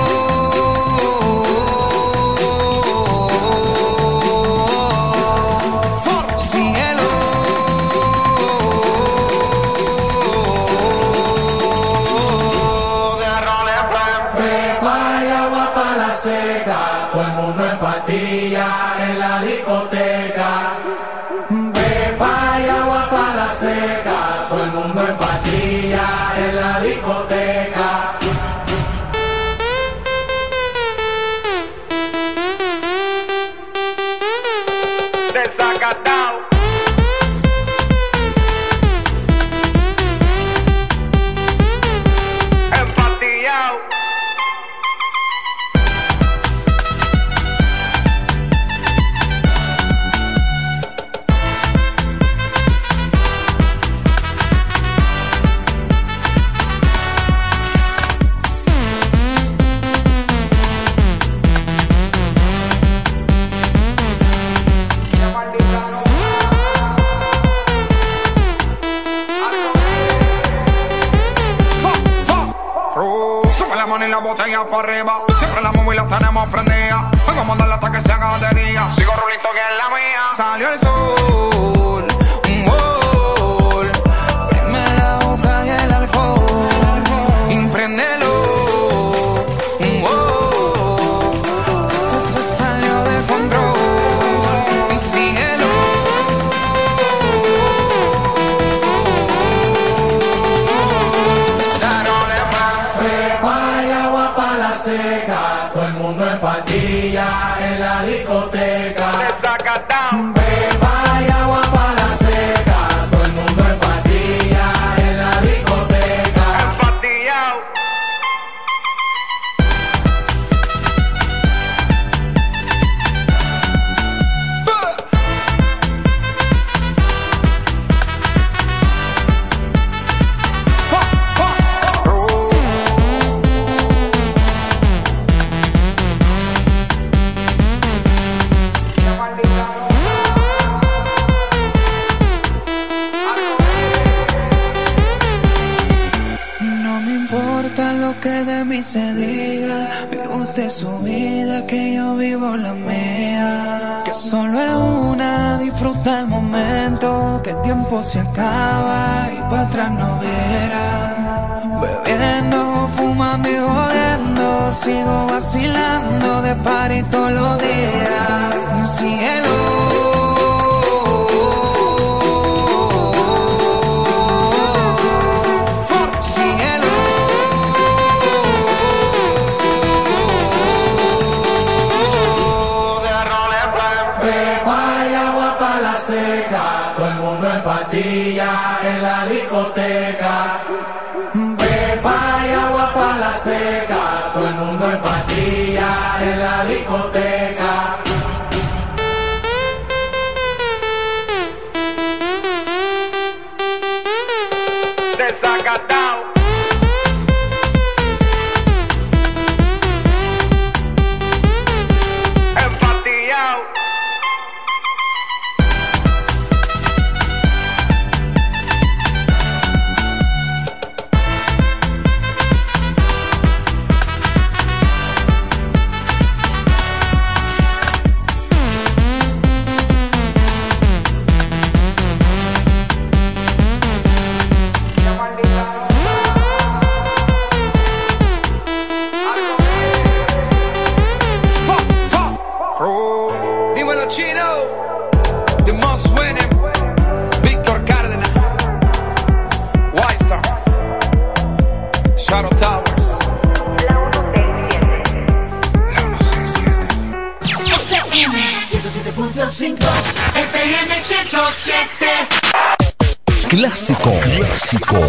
[19.71, 20.00] La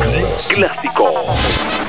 [0.02, 1.81] Clásico.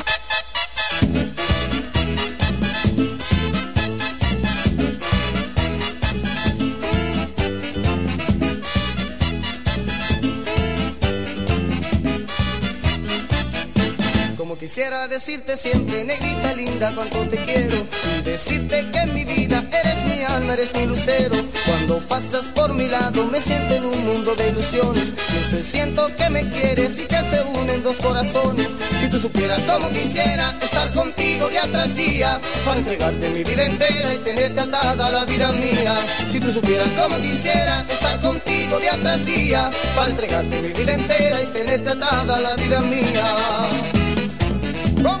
[15.08, 17.76] Decirte siempre, negrita linda, cuánto te quiero.
[18.24, 21.36] Decirte que en mi vida eres mi alma, eres mi lucero.
[21.66, 25.14] Cuando pasas por mi lado, me siento en un mundo de ilusiones.
[25.14, 28.68] Yo sé, siento que me quieres y que se unen dos corazones.
[28.98, 34.14] Si tú supieras cómo quisiera estar contigo día tras día, para entregarte mi vida entera
[34.14, 35.96] y tenerte atada a la vida mía.
[36.30, 41.42] Si tú supieras cómo quisiera estar contigo día tras día, para entregarte mi vida entera
[41.42, 44.03] y tenerte atada a la vida mía.
[45.04, 45.20] Poder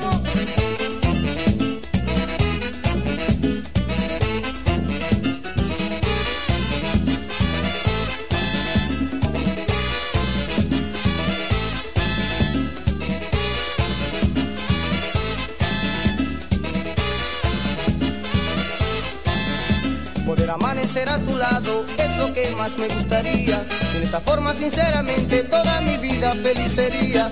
[20.50, 23.62] amanecer a tu lado es lo que más me gustaría.
[23.96, 27.30] En esa forma, sinceramente, toda mi vida feliz sería.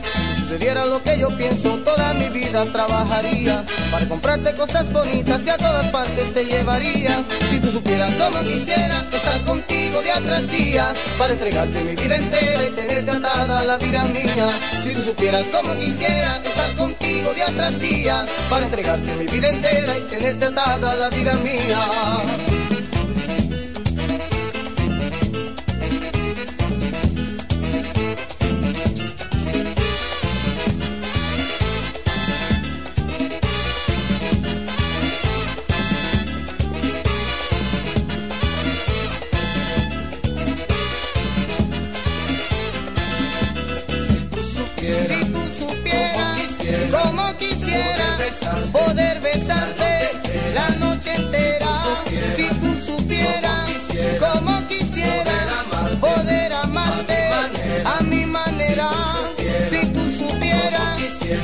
[0.53, 3.65] Si sucediera lo que yo pienso, toda mi vida trabajaría.
[3.91, 7.25] Para comprarte cosas bonitas y a todas partes te llevaría.
[7.49, 10.93] Si tú supieras cómo quisiera estar contigo día tras día.
[11.17, 14.51] Para entregarte mi vida entera y tenerte atada a la vida mía.
[14.83, 18.27] Si tú supieras cómo quisiera estar contigo día tras día.
[18.51, 22.62] Para entregarte mi vida entera y tenerte atada a la vida mía.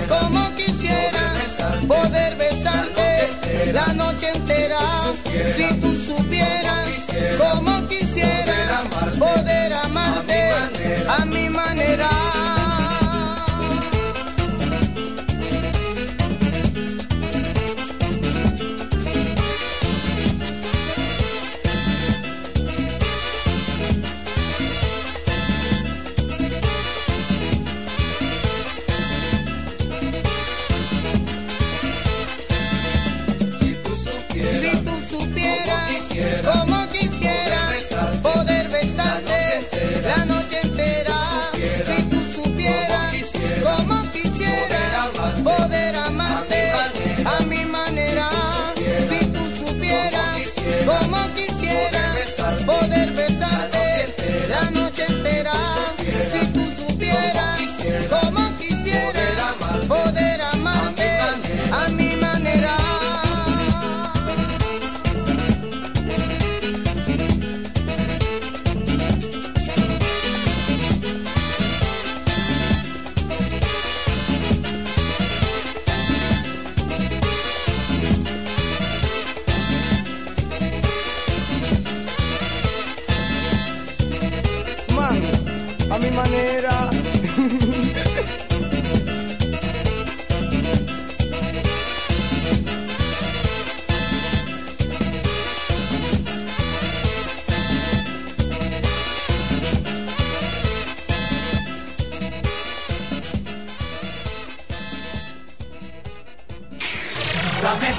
[0.08, 1.34] como quisiera
[1.86, 4.78] poder besarte la noche entera.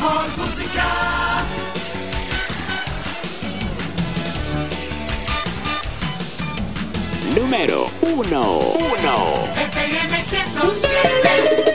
[0.09, 1.45] Mejor música.
[7.35, 8.15] Número 1.
[8.17, 8.79] 1.
[9.55, 11.68] FM 107.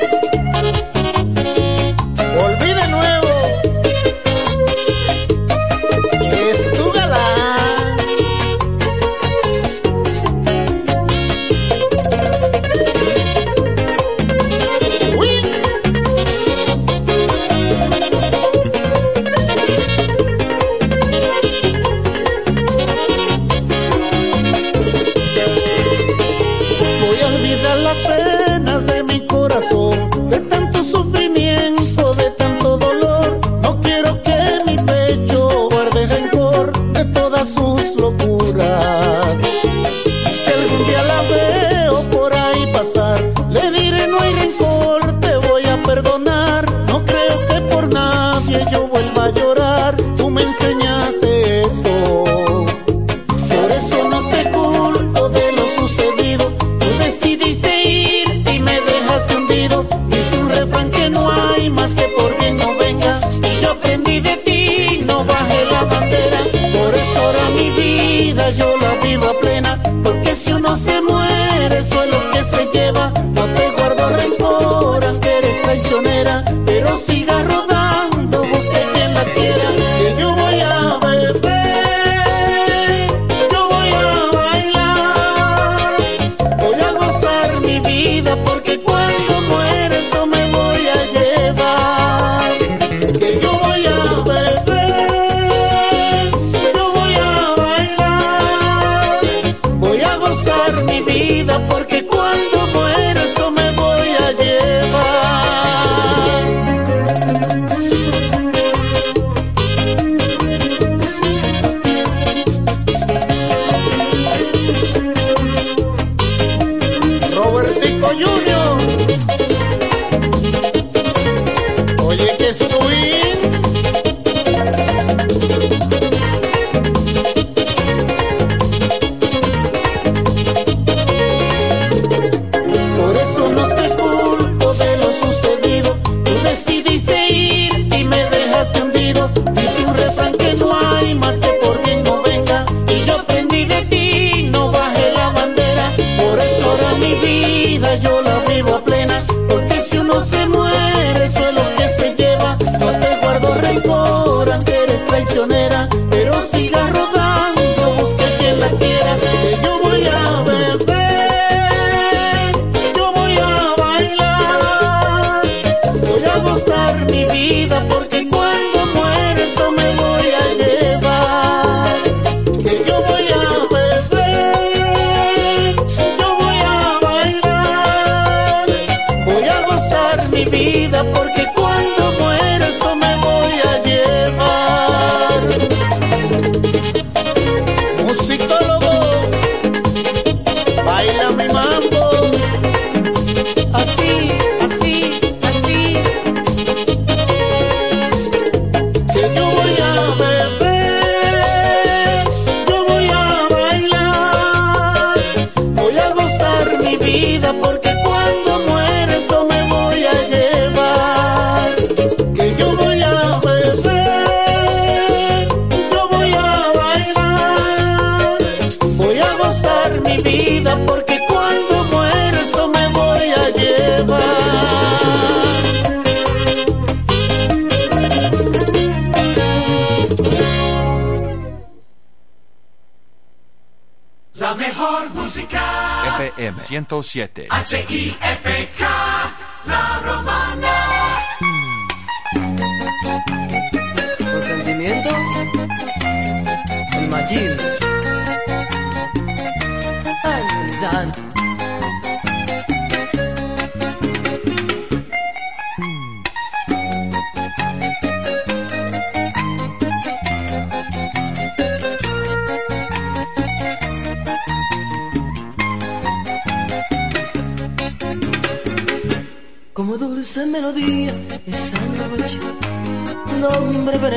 [236.70, 237.49] 107.
[237.51, 239.14] H-I-F-K,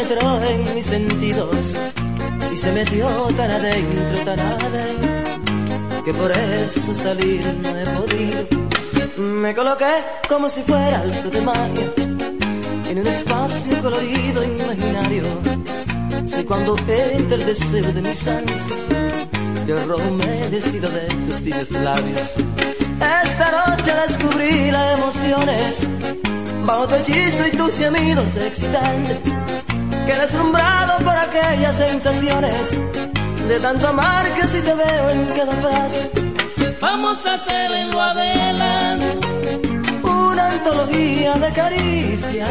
[0.07, 1.77] penetró en mis sentidos
[2.51, 8.47] y se metió tan adentro, tan adentro, que por eso salir no he podido.
[9.17, 11.91] Me coloqué como si fuera alto de magia
[12.89, 15.23] en un espacio colorido imaginario.
[16.25, 18.69] Si cuando entra el deseo de mis ansias,
[19.65, 22.35] yo robo me decido de tus tibios labios.
[23.23, 25.88] Esta noche descubrí las emociones
[26.65, 29.66] bajo tu hechizo y tus gemidos excitantes.
[30.07, 32.71] Quedé deslumbrado por aquellas sensaciones
[33.45, 36.09] de tanto amar que si te veo en cada frase.
[36.79, 39.19] Vamos a hacer en lo adelante
[40.03, 42.47] Una antología de caricias.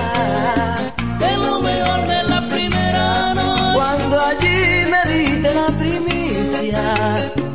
[1.18, 3.72] de lo mejor de la primera noche.
[3.74, 7.45] Cuando allí me diste la primicia.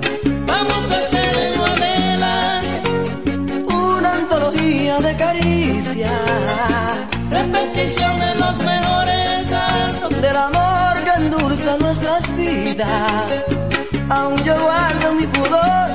[12.84, 15.90] Aún yo guardo mi pudor.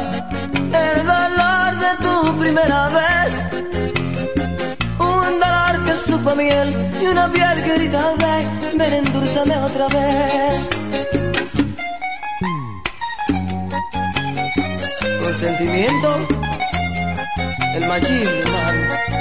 [0.84, 3.44] El dolor de tu primera vez.
[4.98, 10.70] Un dolor que supo miel y una piel que grita ven, ven endulzame otra vez.
[15.22, 16.18] Consentimiento,
[17.74, 19.15] el machismo, hermano.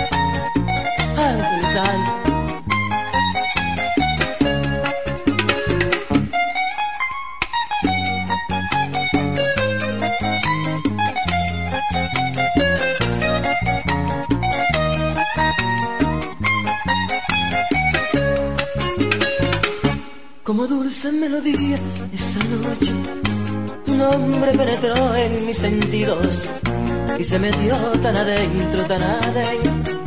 [27.17, 30.03] Y se metió tan adentro, tan adentro,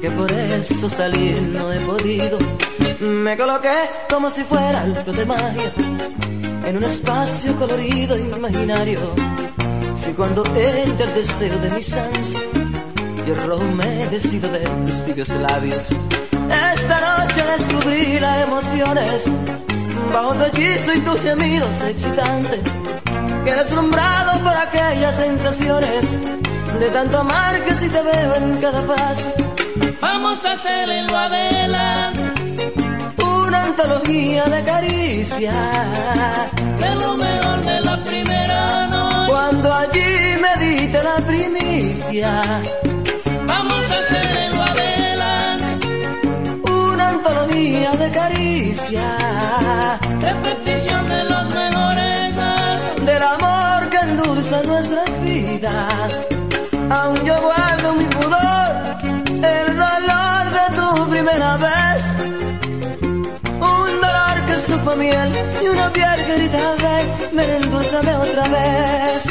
[0.00, 2.38] que por eso salir no he podido.
[3.00, 3.74] Me coloqué
[4.08, 5.72] como si fuera alto de magia
[6.66, 9.00] en un espacio colorido imaginario.
[9.94, 12.42] Si cuando entra el deseo de mis ansias,
[13.26, 15.88] yo rojo me decido de tus tibios labios.
[16.74, 19.26] Esta noche descubrí las emociones
[20.12, 22.91] bajo tu hechizo y tus gemidos excitantes.
[23.44, 26.18] Quedé deslumbrado por aquellas sensaciones
[26.80, 29.32] de tanto amar que si te veo en cada paso.
[30.00, 32.22] Vamos a hacer en lo adelante
[33.24, 35.54] Una antología de caricias.
[36.80, 39.26] de lo mejor de la primera noche.
[39.32, 40.14] Cuando allí
[40.44, 42.42] me diste la primicia.
[43.46, 45.88] Vamos a hacer en lo adelante
[46.70, 50.00] Una antología de caricias.
[50.20, 50.81] repetición
[54.42, 56.28] que endulza nuestras vidas.
[56.90, 58.70] Aún yo guardo mi pudor.
[59.28, 62.02] El dolor de tu primera vez.
[63.60, 65.30] Un dolor que supo a miel
[65.62, 69.26] y una piel que grita ven, ven endulzame otra vez.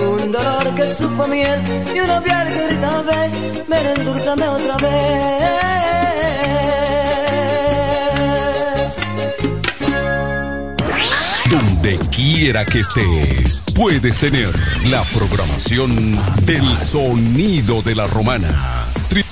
[0.00, 1.60] Un dolor que supo a miel
[1.94, 5.28] y una piel que grita ven, ven endulzame otra vez.
[11.88, 14.50] Donde quiera que estés, puedes tener
[14.90, 18.84] la programación del sonido de la romana.
[19.08, 19.24] Tri-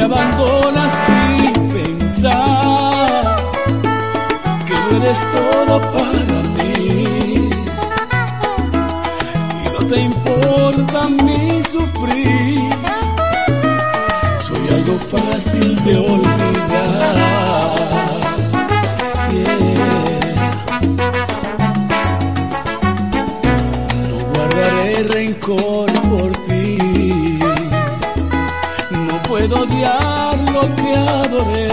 [0.00, 3.36] abandonas sin pensar
[4.66, 7.50] que no eres todo para mí
[9.64, 12.70] y no te importa mi sufrir.
[14.46, 17.35] Soy algo fácil de olvidar.
[30.52, 31.68] Lo que adoré.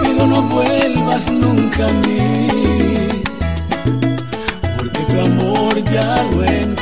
[0.00, 2.48] Pero no vuelvas nunca a mí.
[4.76, 6.75] Porque tu amor ya lo enterré.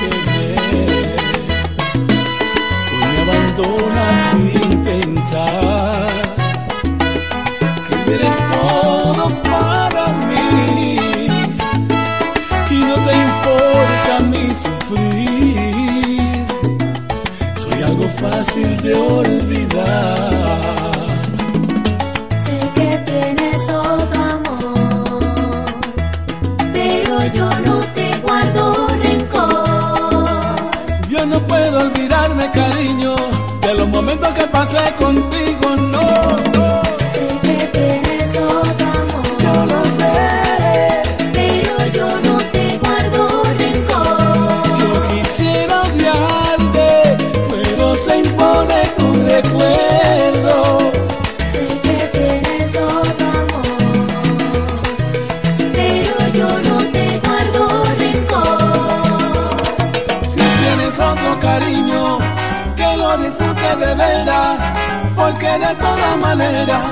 [66.36, 66.84] Maneras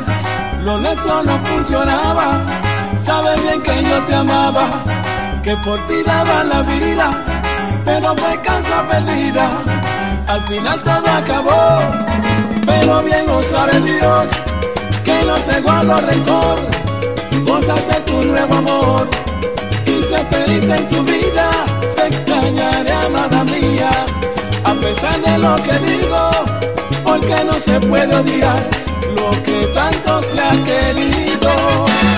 [0.64, 2.40] lo nuestro no funcionaba.
[3.04, 4.70] Sabes bien que yo te amaba,
[5.42, 7.10] que por ti daba la vida,
[7.84, 9.50] pero fue causa perdida.
[10.28, 11.80] Al final todo acabó,
[12.66, 14.26] pero bien lo sabe Dios,
[15.04, 16.58] que no te guardo rencor,
[17.44, 19.08] gozas de tu nuevo amor
[19.86, 21.50] y sé feliz en tu vida.
[21.96, 23.90] Te extrañaré, amada mía,
[24.64, 26.30] a pesar de lo que digo,
[27.04, 28.81] porque no se puede odiar
[29.16, 32.11] lo que tanto se ha querido.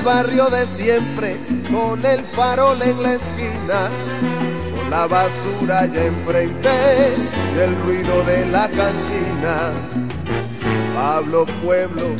[0.00, 1.36] Barrio de siempre
[1.70, 3.88] con el farol en la esquina.
[4.74, 6.70] Con la basura ya enfrente
[7.54, 9.72] y el ruido de la cantina.
[10.94, 12.14] Pablo Pueblo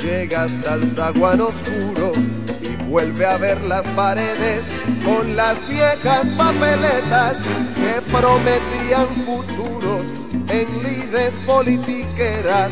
[0.00, 2.12] llega hasta el zaguán oscuro
[2.60, 4.62] y vuelve a ver las paredes
[5.04, 7.36] con las viejas papeletas
[7.74, 10.04] que prometían futuros
[10.48, 12.70] en lides politiqueras.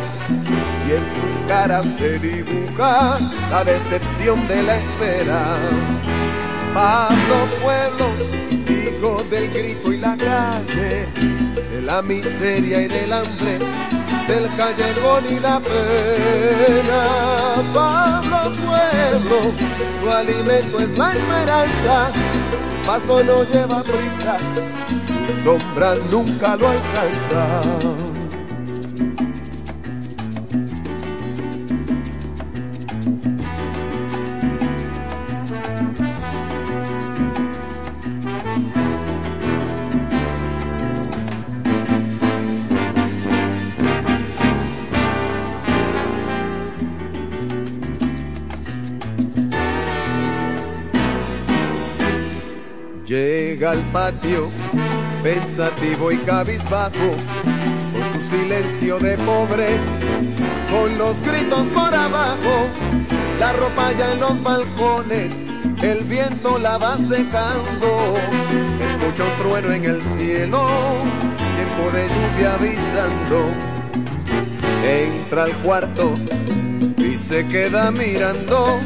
[0.87, 3.19] y en su cara se dibuja
[3.51, 5.57] la decepción de la espera.
[6.75, 8.07] Pablo Pueblo,
[8.69, 11.07] hijo del grito y la calle,
[11.71, 13.61] de la miseria y del hambre,
[14.27, 17.03] del callejón y la pena.
[17.73, 19.53] Pablo Pueblo,
[20.01, 22.11] su alimento es la esperanza,
[22.51, 24.39] su paso no lleva prisa,
[25.29, 28.06] su sombra nunca lo alcanza.
[55.23, 57.11] Pensativo y cabizbajo,
[57.93, 59.79] con su silencio de pobre,
[60.71, 62.67] con los gritos por abajo,
[63.39, 65.33] la ropa ya en los balcones,
[65.81, 68.17] el viento la va secando,
[68.81, 70.67] escucha un trueno en el cielo,
[71.55, 73.51] tiempo de lluvia avisando,
[74.85, 76.15] entra al cuarto
[76.99, 78.81] y se queda mirando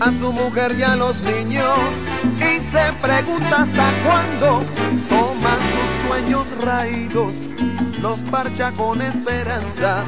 [0.00, 2.05] a su mujer y a los niños
[2.76, 4.62] se pregunta hasta cuándo
[5.08, 7.32] toma sus sueños raídos,
[8.02, 10.04] los parcha con esperanzas,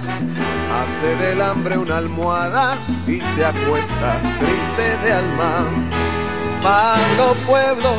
[0.78, 2.76] hace del hambre una almohada
[3.06, 5.64] y se acuesta triste de alma.
[6.62, 7.92] Pablo Pueblo,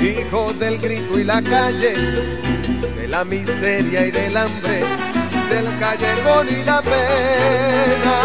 [0.00, 1.94] hijo del grito y la calle,
[2.96, 4.82] de la miseria y del hambre,
[5.48, 8.16] del callejón y la pena.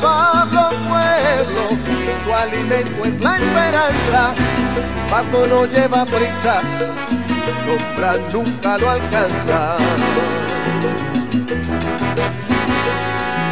[0.00, 1.79] Pablo Pueblo,
[2.40, 4.34] alimento es la esperanza,
[4.88, 6.60] su paso no lleva prisa,
[7.38, 9.76] su sombra nunca lo alcanza.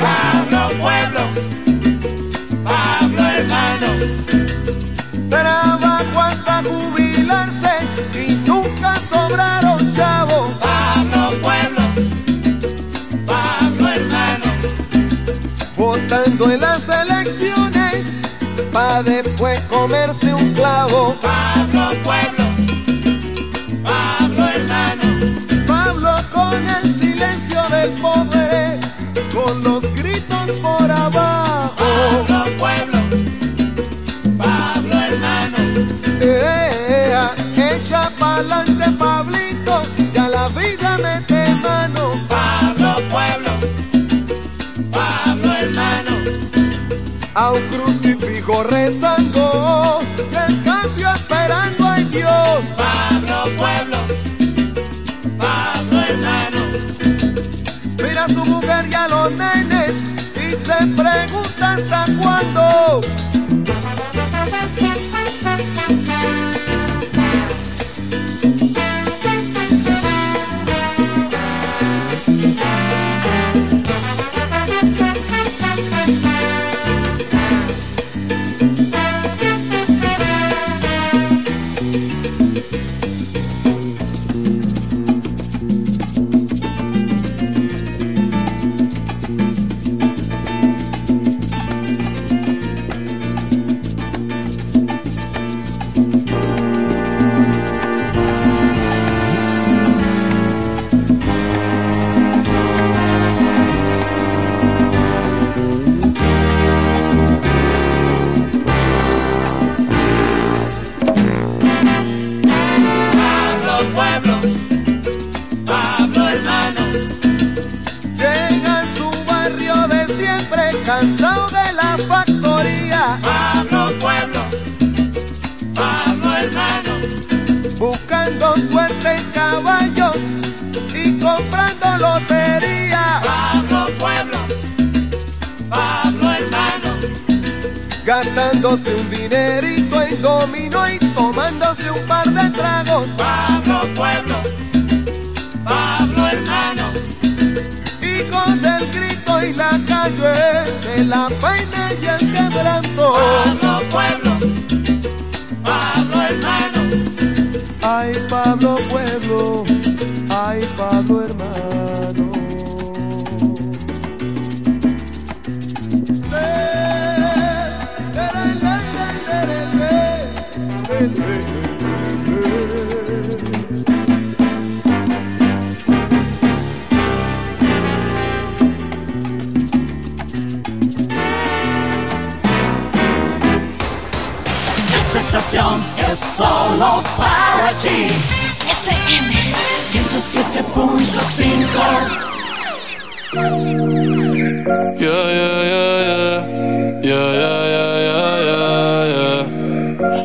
[0.02, 1.22] Pablo Pueblo,
[2.64, 3.88] Pablo hermano,
[5.28, 5.87] Trabajo
[19.02, 21.14] después comerse un clavo.
[21.20, 22.44] Pablo Pueblo,
[23.82, 25.04] Pablo hermano,
[25.66, 28.27] Pablo con el silencio del pobre,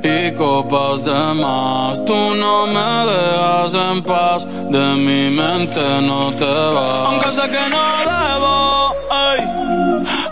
[0.01, 2.05] y copas de más.
[2.05, 4.45] Tú no me dejas en paz.
[4.71, 7.07] De mi mente no te vas.
[7.07, 8.95] Aunque sé que no debo
[9.27, 9.39] ey,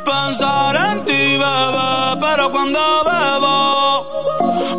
[0.05, 2.17] pensar en ti, bebé.
[2.21, 2.79] Pero cuando
[3.09, 3.57] bebo.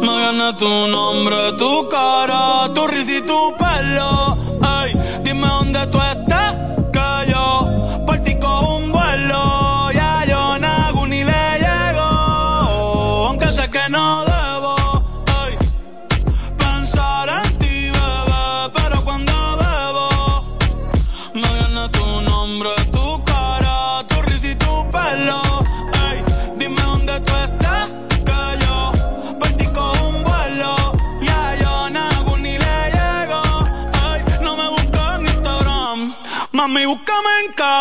[0.01, 4.16] Me viene tu nombre, tu cara, tu risa y tu pelo.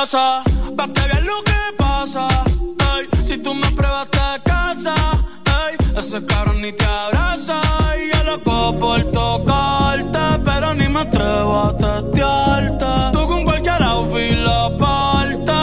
[0.06, 0.44] Casa,
[0.77, 2.27] pa' que veas lo que pasa.
[2.94, 4.94] Ey, si tú me pruebas te casa,
[5.61, 7.60] ey, ese cabrón ni te abraza.
[7.99, 12.91] Y yo loco por tocarte, pero ni me atrevo a testearte.
[13.14, 15.60] Tú con cualquier outfit la parte,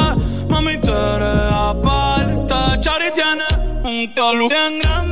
[0.49, 2.81] mami, tú eres aparte.
[2.81, 3.47] Chari tiene
[3.85, 5.12] un culo bien grande,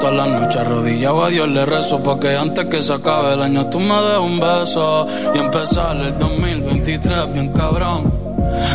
[0.00, 2.02] Todas las noches arrodillado a Dios le rezo.
[2.02, 5.06] Porque antes que se acabe el año, tú me des un beso.
[5.34, 8.10] Y empezar el 2023 bien cabrón.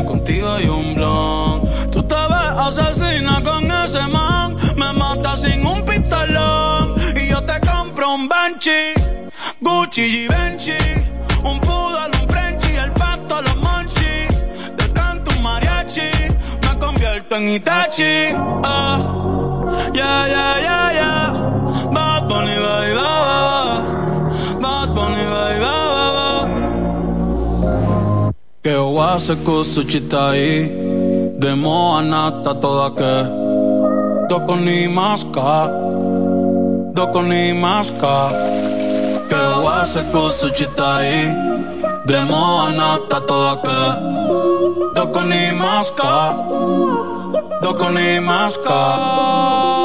[0.05, 1.61] Contigo hay un blon.
[1.91, 4.55] Tú te ves asesina con ese man.
[4.75, 6.95] Me mata sin un pistolón.
[7.15, 8.93] Y yo te compro un Banshee,
[9.61, 10.73] Gucci y Benchi.
[11.43, 14.45] Un poodle, un Frenchie, el pato, los monchis.
[14.77, 16.11] Te canto un mariachi,
[16.61, 18.03] me convierto en Itachi.
[19.93, 20.64] Yeah, yeah, yeah, yeah.
[28.95, 30.71] Que wase kusuchitai
[31.37, 33.13] Demo anata toda que
[34.29, 35.67] Doko ni maska
[36.93, 38.31] Doko ni maska.
[39.29, 41.35] Que wase kusuchitai
[42.05, 43.79] Demo anata toda que
[44.95, 46.13] Doko ni maska
[47.61, 49.84] Doko ni maska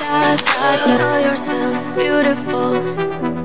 [0.00, 3.39] da, da, tell yourself beautiful.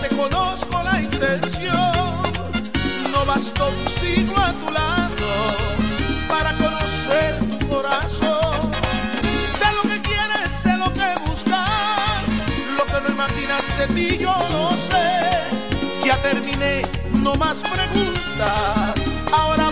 [0.00, 1.92] te conozco la intención.
[3.12, 5.30] No bastó un siglo a tu lado
[6.28, 8.70] para conocer tu corazón.
[9.46, 12.26] Sé lo que quieres, sé lo que buscas.
[12.76, 16.04] Lo que no imaginas de ti yo lo sé.
[16.04, 18.94] Ya terminé, no más preguntas.
[19.32, 19.67] Ahora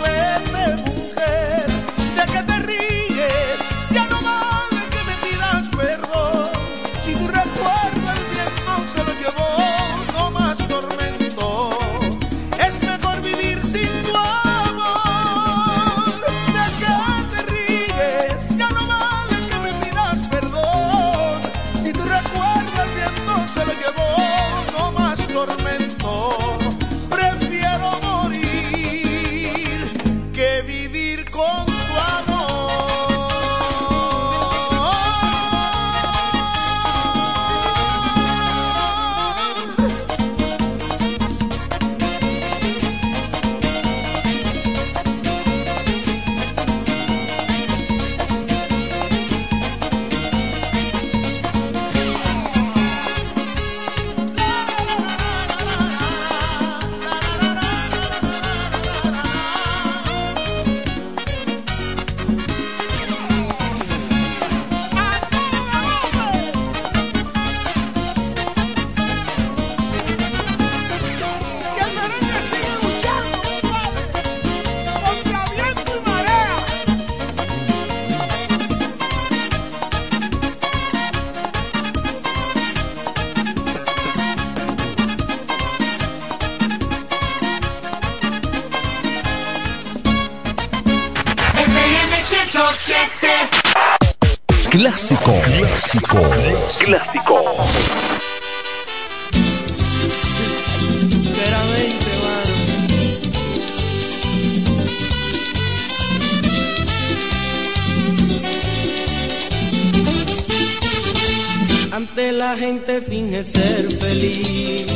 [95.87, 96.19] Clásico,
[96.81, 97.45] Clásicos.
[100.99, 102.55] Sinceramente, mano.
[111.93, 114.87] Ante la gente finge ser feliz.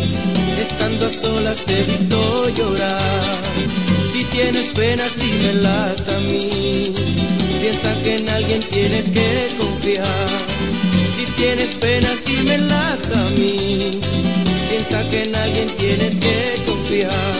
[0.61, 3.39] Estando a solas te he visto llorar.
[4.13, 6.93] Si tienes penas, dímelas a mí
[7.61, 10.29] piensa que en alguien tienes que confiar.
[11.41, 13.91] Tienes penas, dímelas a mí.
[14.69, 17.35] Piensa que en alguien tienes que confiar.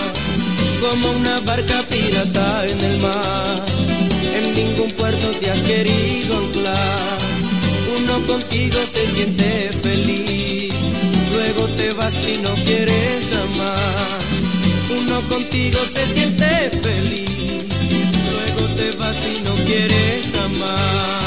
[0.81, 3.63] Como una barca pirata en el mar.
[4.39, 7.19] En ningún puerto te has querido anclar.
[7.99, 10.73] Uno contigo se siente feliz.
[11.35, 14.19] Luego te vas y no quieres amar.
[14.99, 17.67] Uno contigo se siente feliz.
[18.33, 21.20] Luego te vas y no quieres amar.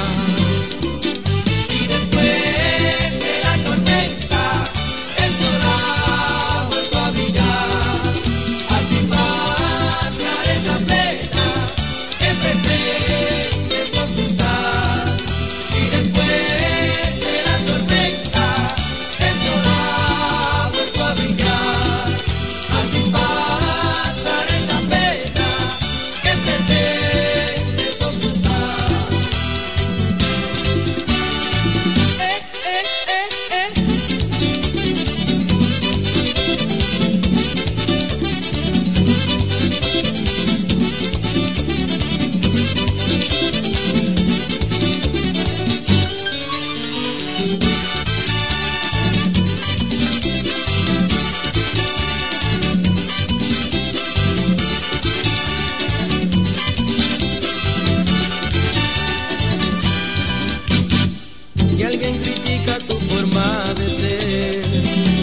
[61.84, 64.62] Si alguien critica tu forma de ser,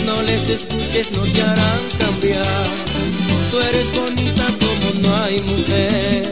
[0.04, 2.66] no les escuches, no te harán cambiar.
[3.50, 6.30] Tú eres bonita como no hay mujer,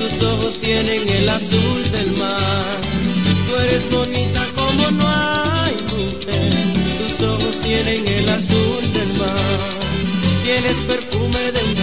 [0.00, 2.80] tus ojos tienen el azul del mar.
[3.46, 6.52] Tú eres bonita como no hay mujer,
[6.98, 9.60] tus ojos tienen el azul del mar.
[10.42, 11.79] Tienes perfume de una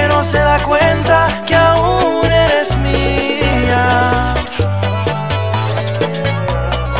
[0.00, 4.34] que no se da cuenta que aún eres mía.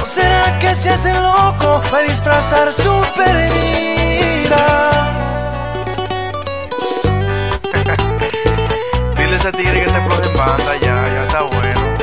[0.02, 4.64] ¿O será que se hace loco va a disfrazar su perdida?
[9.16, 11.99] Dile a ese tigre que se floje en banda ya, ya está bueno.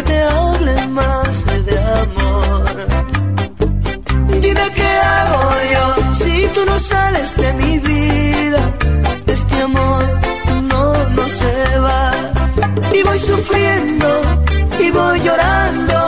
[0.00, 2.64] que te hablen más de amor.
[4.40, 8.60] Dime qué hago yo si tú no sales de mi vida.
[9.26, 10.04] Este amor
[10.70, 12.12] no, no se va.
[12.92, 14.08] Y voy sufriendo,
[14.78, 15.98] y voy llorando,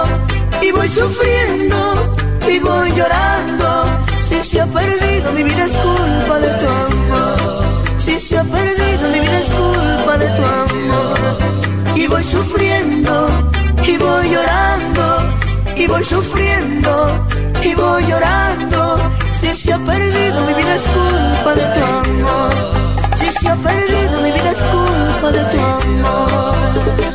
[0.63, 1.79] y voy sufriendo,
[2.49, 3.69] y voy llorando.
[4.21, 7.65] Si se ha perdido, mi vida es culpa de tu amor.
[7.99, 11.19] Si se ha perdido, mi vida es culpa de tu amor.
[11.95, 13.53] Y voy sufriendo
[13.87, 15.03] y voy llorando
[15.77, 17.27] y voy sufriendo
[17.63, 18.99] y voy llorando.
[19.33, 22.53] Si se ha perdido mi vida es culpa de tu amor.
[23.17, 27.12] Si se ha perdido mi vida es culpa de tu amor.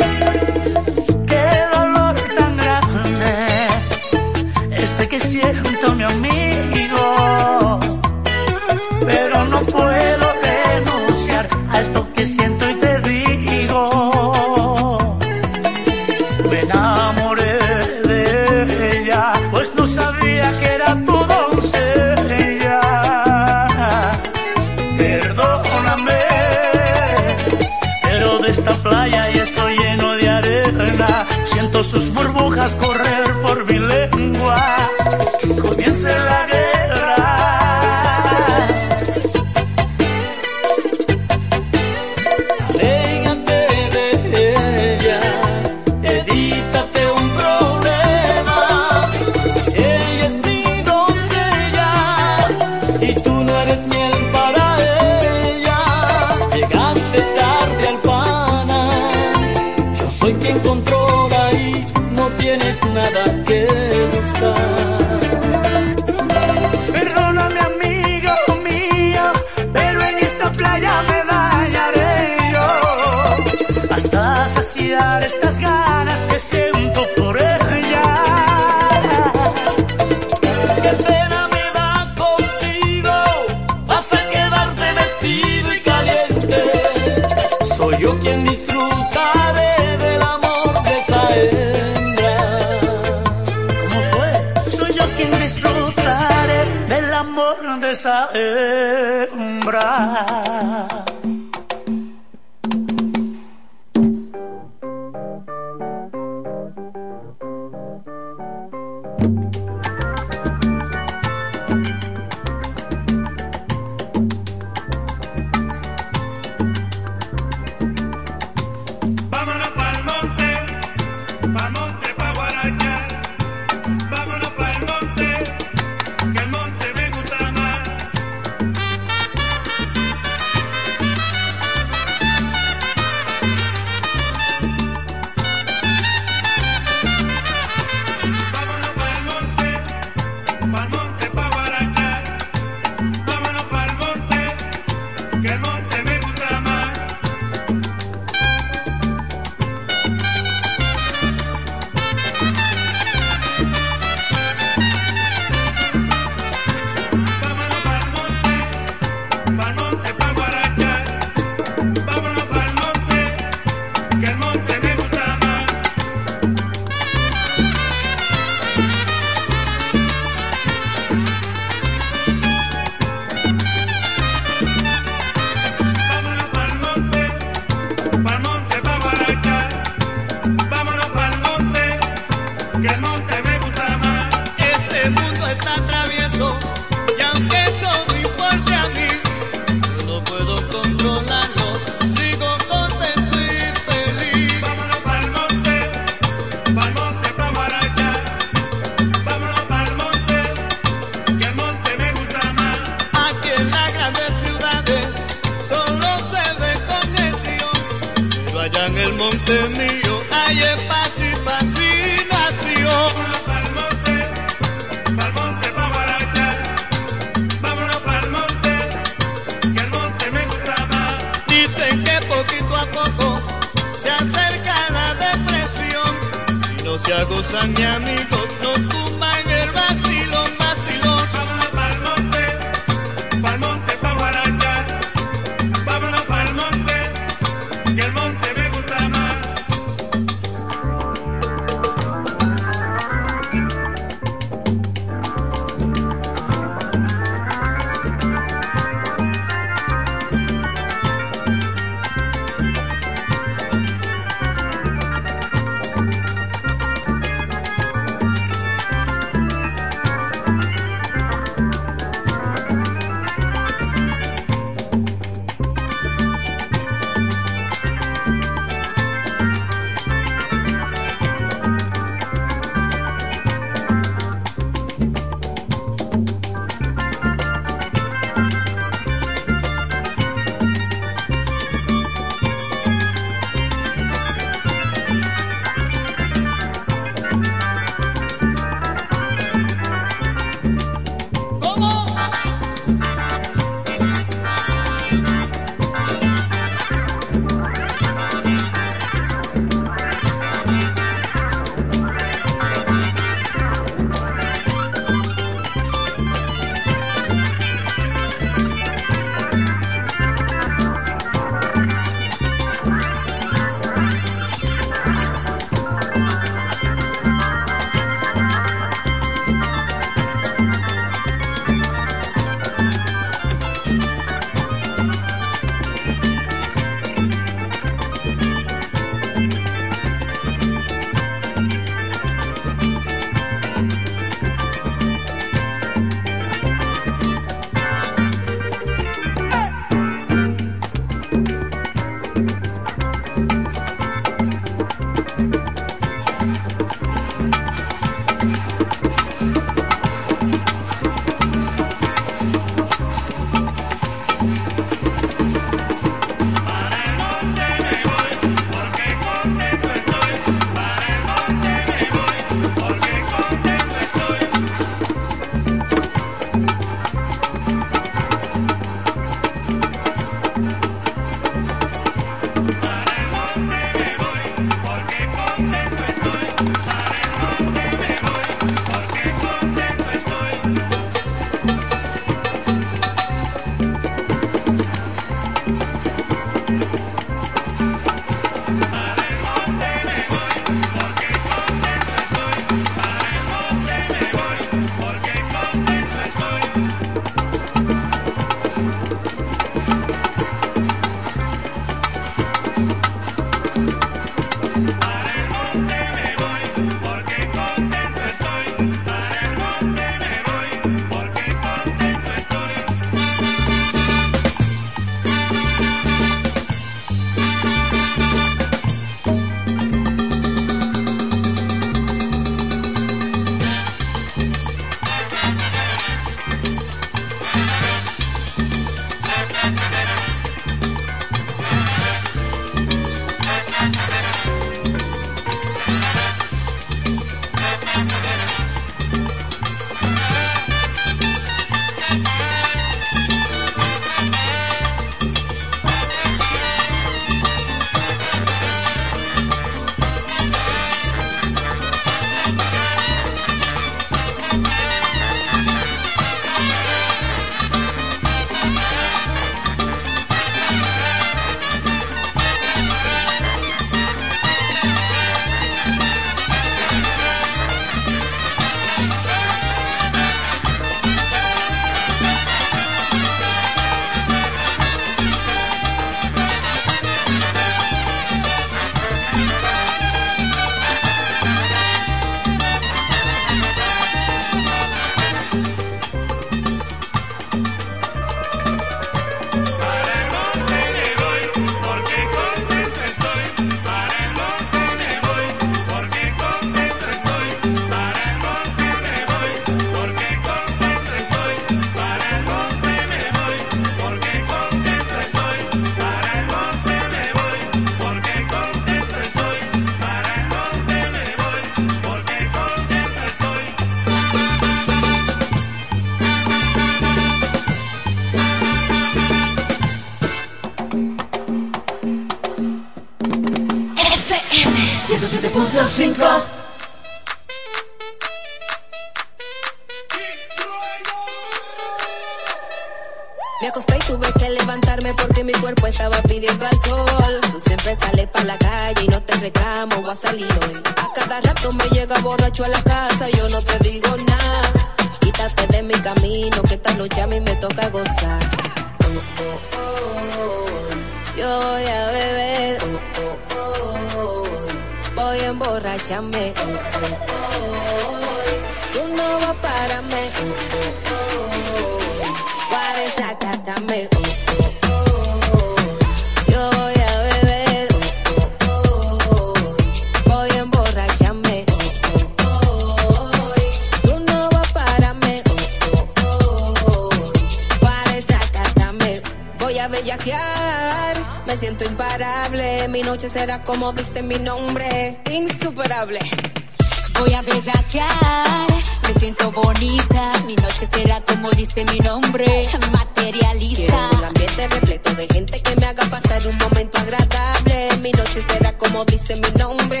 [598.78, 600.00] Como dice mi nombre,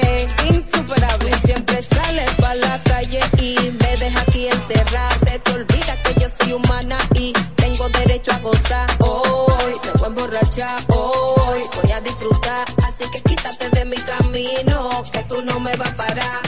[0.50, 1.30] insuperable.
[1.44, 5.14] Siempre sales para la calle y me deja aquí encerrada.
[5.24, 8.88] Se te olvida que yo soy humana y tengo derecho a gozar.
[9.00, 12.66] Hoy me voy a emborrachar, hoy voy a disfrutar.
[12.84, 16.42] Así que quítate de mi camino, que tú no me vas a parar.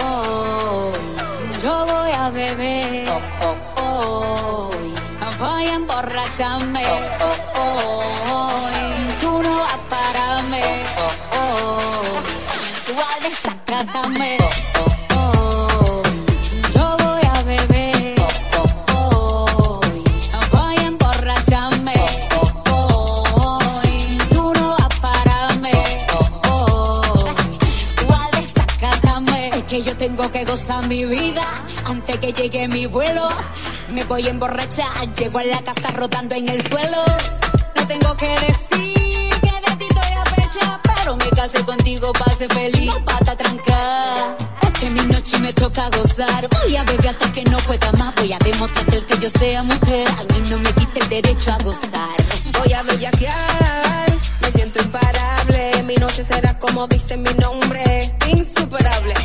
[0.00, 0.92] Oh,
[1.62, 3.08] yo voy a beber.
[3.10, 4.70] Oh, oh, oh,
[5.38, 6.84] voy a emborracharme.
[6.86, 7.59] Oh, oh, oh,
[30.88, 31.44] mi vida
[31.84, 33.28] antes que llegue mi vuelo.
[33.92, 36.96] Me voy a emborrachar, llego a la casa rotando en el suelo.
[37.76, 42.34] No tengo que decir que de ti estoy a fecha, pero me casé contigo para
[42.34, 44.36] ser feliz, no pata trancar.
[44.80, 46.48] Que mi noche me toca gozar.
[46.48, 48.12] Voy a beber hasta que no pueda más.
[48.16, 50.08] Voy a demostrarte el que yo sea mujer.
[50.08, 52.16] A mí no me quita el derecho a gozar.
[52.58, 55.84] Voy a bellaquear, me siento imparable.
[55.84, 59.19] Mi noche será como dice mi nombre, insuperable.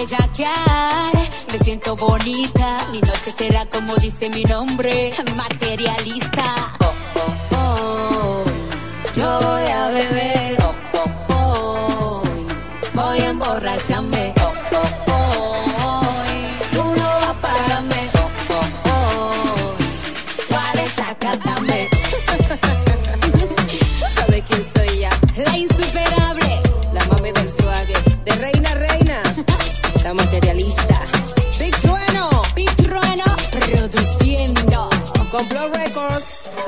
[0.00, 1.12] Bellaquear,
[1.52, 2.86] me siento bonita.
[2.90, 6.42] Mi noche será como dice mi nombre, materialista.
[6.80, 8.44] Oh, oh, oh.
[9.14, 12.22] Yo voy a beber, Oh, oh, oh.
[12.94, 14.39] Voy a emborracharme.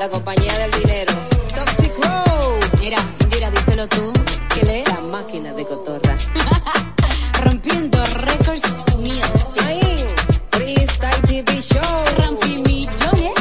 [0.03, 1.13] La compañía del dinero.
[1.55, 2.59] Toxic Road.
[2.81, 2.97] Mira,
[3.31, 4.11] mira, díselo tú.
[4.53, 4.83] ¿Qué le?
[4.83, 6.17] La máquina de cotorra.
[7.45, 8.63] Rompiendo récords
[8.99, 9.29] míos.
[9.65, 10.05] Ahí.
[10.49, 11.79] Freestyle TV Show.
[12.17, 13.31] Ramfi Millones.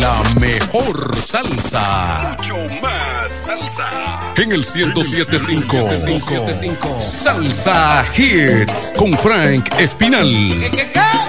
[0.00, 2.36] La mejor salsa.
[2.40, 4.32] Mucho más salsa.
[4.34, 7.00] En el 1075.
[7.00, 8.92] Salsa Hits.
[8.96, 10.58] Con Frank Espinal.
[10.58, 11.27] No